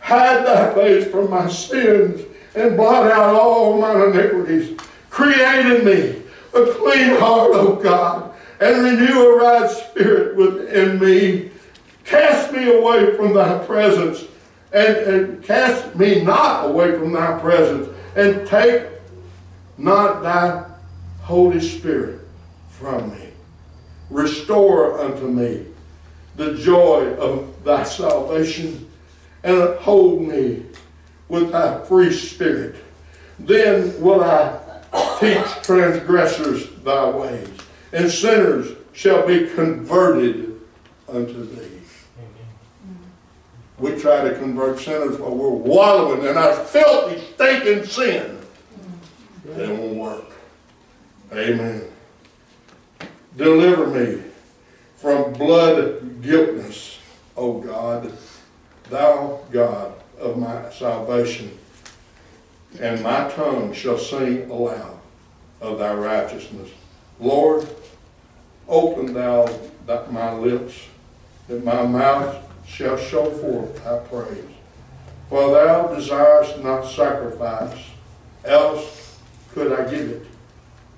[0.00, 2.22] Hide thy face from my sins
[2.54, 4.78] and blot out all mine iniquities.
[5.10, 6.22] Create in me
[6.54, 11.50] a clean heart, O God, and renew a right spirit within me.
[12.04, 14.24] Cast me away from thy presence,
[14.74, 18.82] and, and cast me not away from thy presence, and take
[19.78, 20.64] not thy
[21.22, 22.20] Holy Spirit
[22.68, 23.28] from me.
[24.10, 25.66] Restore unto me
[26.36, 28.90] the joy of thy salvation,
[29.44, 30.66] and uphold me
[31.28, 32.74] with thy free spirit.
[33.38, 34.60] Then will I
[35.20, 37.48] teach transgressors thy ways,
[37.92, 40.60] and sinners shall be converted
[41.08, 41.73] unto thee.
[43.84, 48.38] We try to convert sinners while we're wallowing in our filthy, stinking sin.
[49.46, 49.60] Mm-hmm.
[49.60, 50.24] It won't work.
[51.30, 51.82] Amen.
[53.36, 54.22] Deliver me
[54.96, 56.98] from blood guiltness,
[57.36, 58.10] O God,
[58.88, 61.58] thou God of my salvation,
[62.80, 64.98] and my tongue shall sing aloud
[65.60, 66.70] of thy righteousness.
[67.20, 67.68] Lord,
[68.66, 70.74] open thou th- my lips,
[71.48, 74.44] that my mouth shall show forth thy praise.
[75.28, 77.78] For thou desirest not sacrifice,
[78.44, 79.18] else
[79.52, 80.26] could I give it.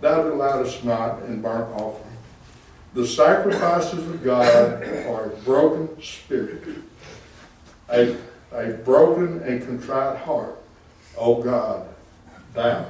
[0.01, 2.17] Thou delightest not in burnt offering.
[2.95, 6.63] The sacrifices of God are a broken spirit,
[7.91, 8.17] a,
[8.53, 10.57] a broken and contrite heart.
[11.17, 11.87] O God,
[12.55, 12.87] thou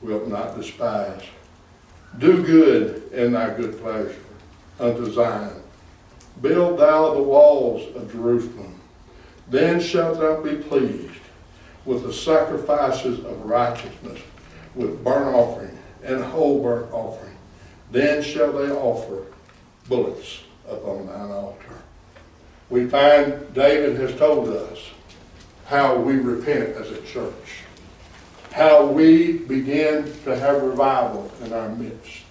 [0.00, 1.22] wilt not despise.
[2.18, 4.16] Do good in thy good pleasure
[4.78, 5.62] unto Zion.
[6.42, 8.80] Build thou the walls of Jerusalem.
[9.48, 11.20] Then shalt thou be pleased
[11.84, 14.20] with the sacrifices of righteousness,
[14.74, 17.36] with burnt offering and whole burnt offering.
[17.90, 19.26] Then shall they offer
[19.88, 21.82] bullocks upon thine altar.
[22.68, 24.90] We find David has told us
[25.66, 27.62] how we repent as a church,
[28.52, 32.22] how we begin to have revival in our midst.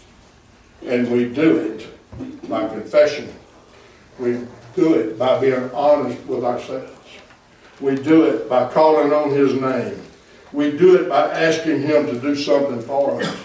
[0.86, 3.34] And we do it by confession.
[4.20, 6.91] We do it by being honest with ourselves.
[7.82, 10.01] We do it by calling on His name.
[10.53, 13.38] We do it by asking Him to do something for us.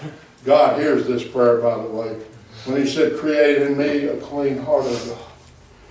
[0.44, 2.16] God hears this prayer, by the way.
[2.64, 5.18] When He said, Create in me a clean heart, of God.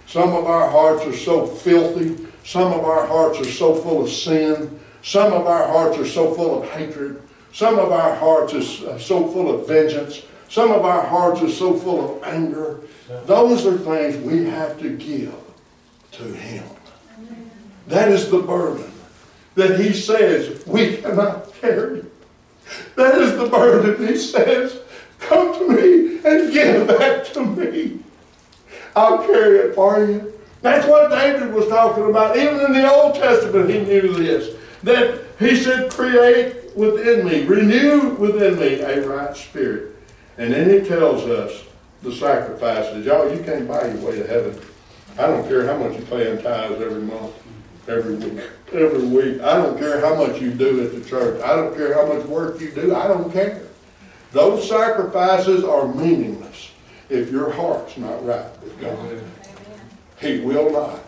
[0.07, 2.27] Some of our hearts are so filthy.
[2.43, 4.79] Some of our hearts are so full of sin.
[5.03, 7.21] Some of our hearts are so full of hatred.
[7.51, 10.23] Some of our hearts is uh, so full of vengeance.
[10.49, 12.81] Some of our hearts are so full of anger.
[13.25, 15.35] Those are things we have to give
[16.13, 16.65] to Him.
[17.87, 18.91] That is the burden
[19.55, 22.03] that He says we cannot carry.
[22.95, 24.79] That is the burden He says,
[25.19, 27.99] come to me and give that to me.
[28.95, 30.33] I'll carry it for you.
[30.61, 32.35] That's what David was talking about.
[32.35, 34.55] Even in the Old Testament, he knew this.
[34.83, 39.95] That he said, create within me, renew within me a right spirit.
[40.39, 41.65] And then he tells us
[42.01, 43.05] the sacrifices.
[43.05, 44.57] Y'all, you can't buy your way to heaven.
[45.17, 47.33] I don't care how much you pay in tithes every month,
[47.89, 49.41] every week, every week.
[49.41, 51.43] I don't care how much you do at the church.
[51.43, 52.95] I don't care how much work you do.
[52.95, 53.67] I don't care.
[54.31, 56.71] Those sacrifices are meaningless
[57.09, 59.21] if your heart's not right with God.
[60.21, 61.01] He will not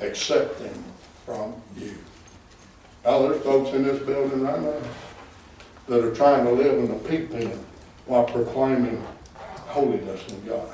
[0.00, 0.82] accept them
[1.26, 1.94] from you.
[3.04, 4.80] Now, there's folks in this building right now
[5.88, 7.65] that are trying to live in a pig pen
[8.06, 9.04] while proclaiming
[9.66, 10.68] holiness in God.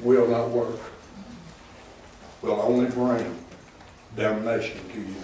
[0.00, 0.80] Will not work.
[2.42, 3.36] Will only bring
[4.16, 5.14] damnation to you.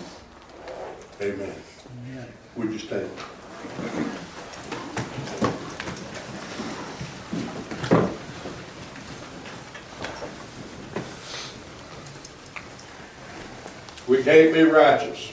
[1.20, 1.54] Amen.
[2.56, 3.10] Would you stand?
[14.06, 15.32] We can't be righteous.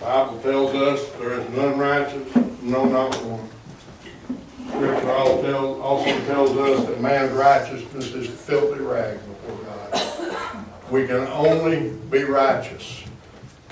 [0.00, 3.48] Bible tells us there is none righteous, no, not one.
[4.70, 10.64] Scripture also tells, also tells us that man's righteousness is filthy rags before God.
[10.90, 13.02] We can only be righteous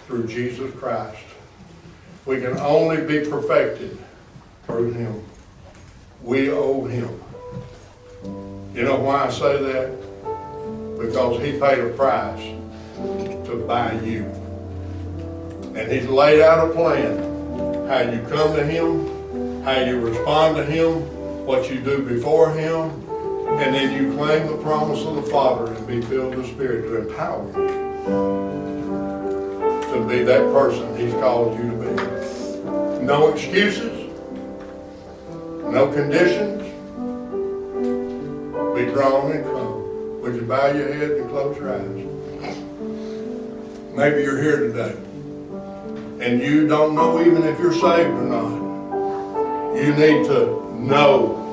[0.07, 1.23] through Jesus Christ.
[2.25, 3.97] We can only be perfected
[4.65, 5.23] through Him.
[6.23, 7.23] We owe Him.
[8.75, 10.99] You know why I say that?
[10.99, 12.43] Because He paid a price
[13.47, 14.46] to buy you.
[15.77, 17.19] And He's laid out a plan
[17.87, 21.03] how you come to Him, how you respond to Him,
[21.45, 22.91] what you do before Him,
[23.59, 26.89] and then you claim the promise of the Father and be filled with the Spirit
[26.89, 27.87] to empower you
[29.93, 33.05] to be that person He's called you to be.
[33.05, 34.11] No excuses,
[35.63, 36.63] no conditions.
[38.75, 40.21] Be drawn and come.
[40.23, 41.87] Would you bow your head and close your eyes?
[43.95, 45.06] Maybe you're here today
[46.27, 49.77] and you don't know even if you're saved or not.
[49.77, 51.45] You need to know.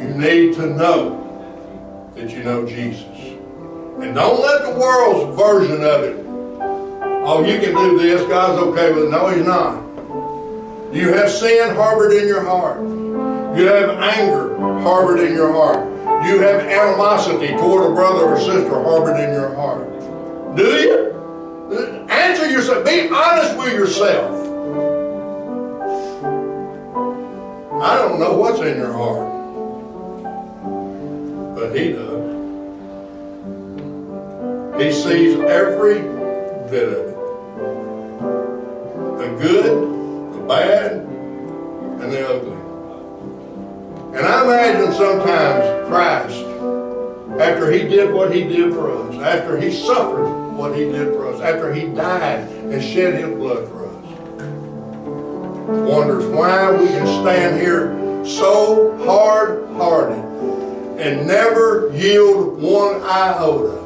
[0.00, 3.02] You need to know that you know Jesus.
[3.02, 6.24] And don't let the world's version of it,
[7.26, 9.10] oh, you can do this, God's okay with it.
[9.10, 9.82] No, He's not.
[10.94, 12.80] You have sin harbored in your heart.
[13.58, 15.84] You have anger harbored in your heart.
[16.24, 19.88] You have animosity toward a brother or sister harbored in your heart.
[20.56, 21.17] Do you?
[21.70, 22.84] Answer yourself.
[22.86, 24.32] Be honest with yourself.
[27.82, 29.28] I don't know what's in your heart,
[31.54, 32.08] but He does.
[34.82, 36.00] He sees every
[36.70, 37.18] bit of it
[39.18, 42.56] the good, the bad, and the ugly.
[44.16, 46.44] And I imagine sometimes Christ,
[47.38, 51.32] after He did what He did for us, after He suffered what He did for
[51.32, 54.04] us, after He died and shed His blood for us,
[55.88, 57.94] wonders why we can stand here
[58.26, 60.24] so hard-hearted
[60.98, 63.78] and never yield one iota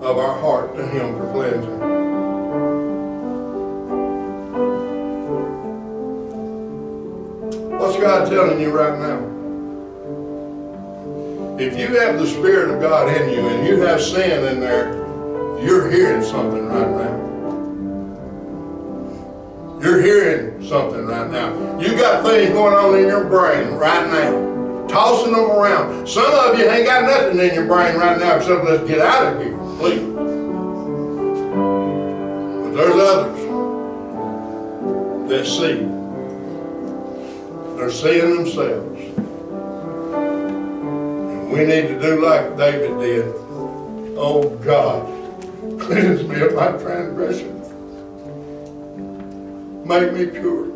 [0.00, 1.80] of our heart to Him for cleansing.
[7.76, 9.18] What's God telling you right now?
[11.58, 14.99] If you have the Spirit of God in you and you have sin in there,
[15.60, 17.28] you're hearing something right now.
[19.82, 21.78] You're hearing something right now.
[21.78, 26.06] You got things going on in your brain right now, tossing them around.
[26.06, 29.34] Some of you ain't got nothing in your brain right now except let's get out
[29.34, 30.00] of here, please.
[32.62, 33.40] But there's others
[35.28, 35.86] that see.
[37.76, 39.00] They're seeing themselves.
[40.12, 43.34] And we need to do like David did.
[44.16, 45.19] Oh God,
[45.80, 47.68] cleanse me of my transgressions.
[49.86, 50.70] Make me pure.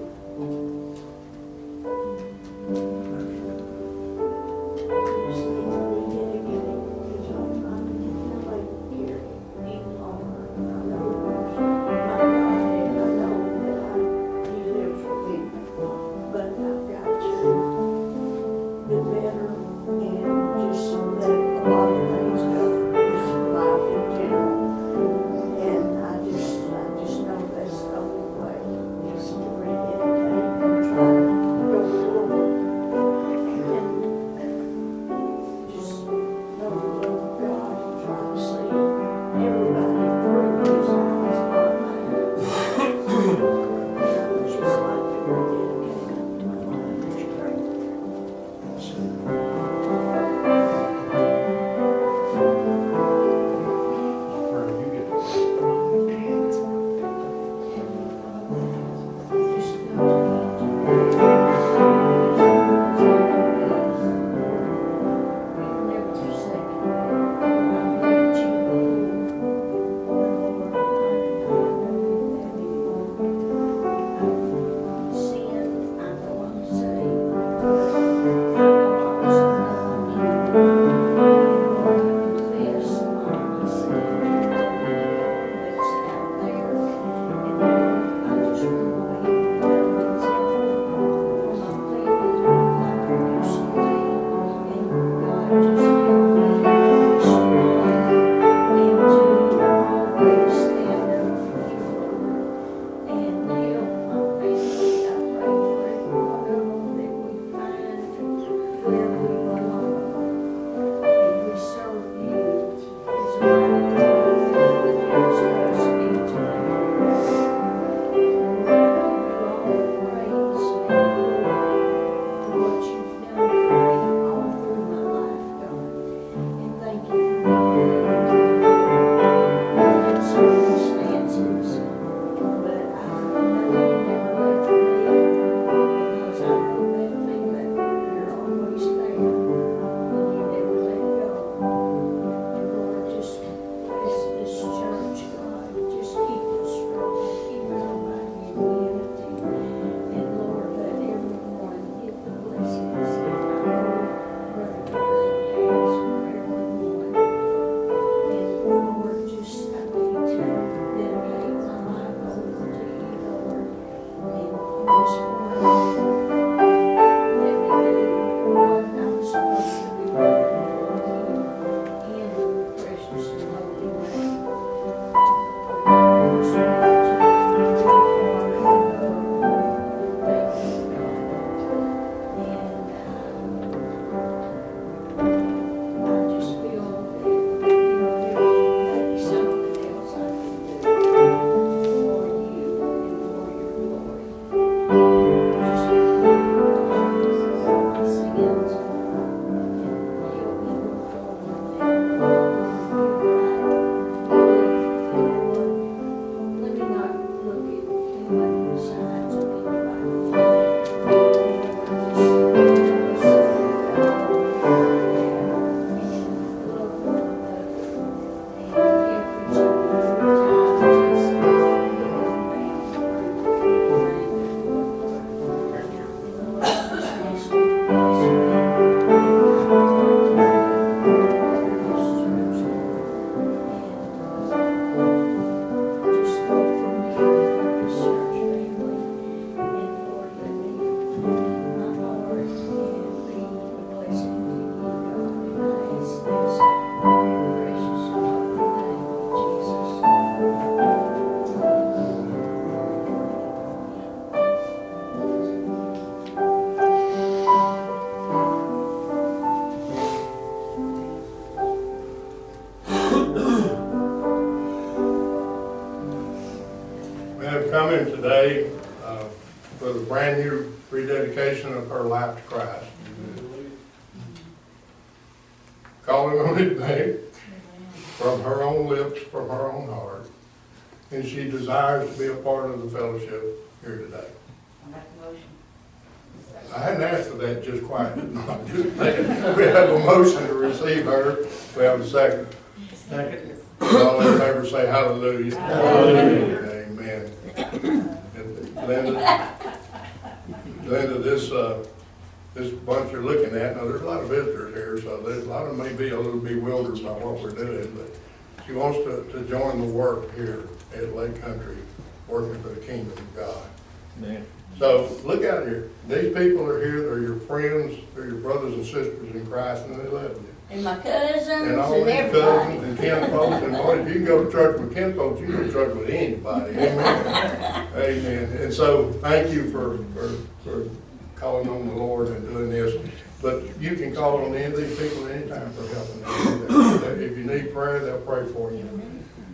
[318.15, 320.45] They're your brothers and sisters in Christ, and they love you.
[320.71, 322.75] And my cousins And all and these everybody.
[322.77, 325.57] cousins and kinfolks, and boy, if you can go to church with kinfolks, you can
[325.57, 327.89] go to church with anybody, amen?
[327.97, 330.29] Amen, and so, thank you for, for,
[330.65, 330.89] for
[331.37, 332.95] calling on the Lord and doing this.
[333.43, 337.21] But you can call on any of these people anytime for helping them.
[337.21, 338.89] If you need prayer, they'll pray for you,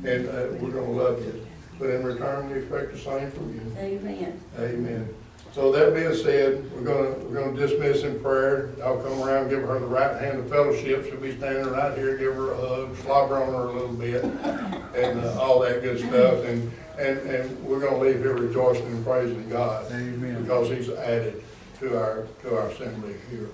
[0.04, 1.44] and, uh, we're gonna love you.
[1.78, 3.60] But in return, we expect the same from you.
[3.78, 4.40] Amen.
[4.58, 5.08] Amen.
[5.52, 8.70] So that being said, we're gonna, we're gonna dismiss in prayer.
[8.84, 11.04] I'll come around, give her the right hand of fellowship.
[11.06, 14.22] She'll be standing right here, give her a hug, slobber on her a little bit,
[14.22, 16.44] and uh, all that good stuff.
[16.44, 19.90] And, and, and we're gonna leave here rejoicing and praising God.
[19.90, 20.42] Amen.
[20.42, 21.42] Because He's added
[21.80, 23.48] to our, to our assembly here.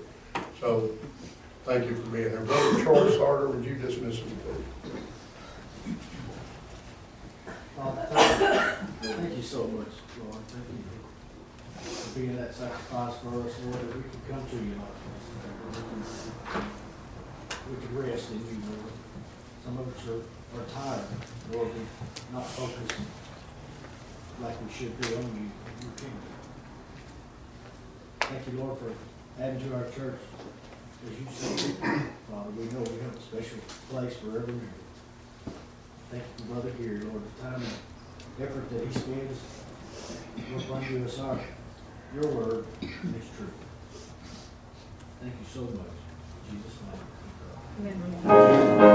[0.61, 0.91] So,
[1.63, 2.41] thank you for being here.
[2.41, 5.95] Brother Troy Sarter, would you dismiss us, please?
[7.75, 9.09] Father, thank you.
[9.13, 9.87] Thank you so much,
[10.19, 10.43] Lord.
[11.87, 14.75] You for being that sacrifice for us, Lord, that we can come to you.
[14.75, 16.63] That
[17.69, 18.91] We can- rest in you, Lord.
[19.63, 21.05] Some of us are, are tired,
[21.53, 22.99] Lord, we're not focused
[24.41, 26.27] like we should be on you, your kingdom.
[28.19, 28.91] Thank you, Lord, for
[29.41, 30.19] adding to our church.
[31.05, 31.75] As you said,
[32.29, 33.59] Father, we know we have a special
[33.89, 34.67] place for every member.
[36.11, 39.39] Thank you, brother here, Lord, for the time and effort that he spends,
[40.53, 41.39] will bring to us our,
[42.21, 42.89] your word, is
[43.37, 43.51] true.
[45.21, 45.97] Thank you so much.
[46.49, 46.79] In Jesus'
[47.83, 47.95] name.
[48.25, 48.87] Amen.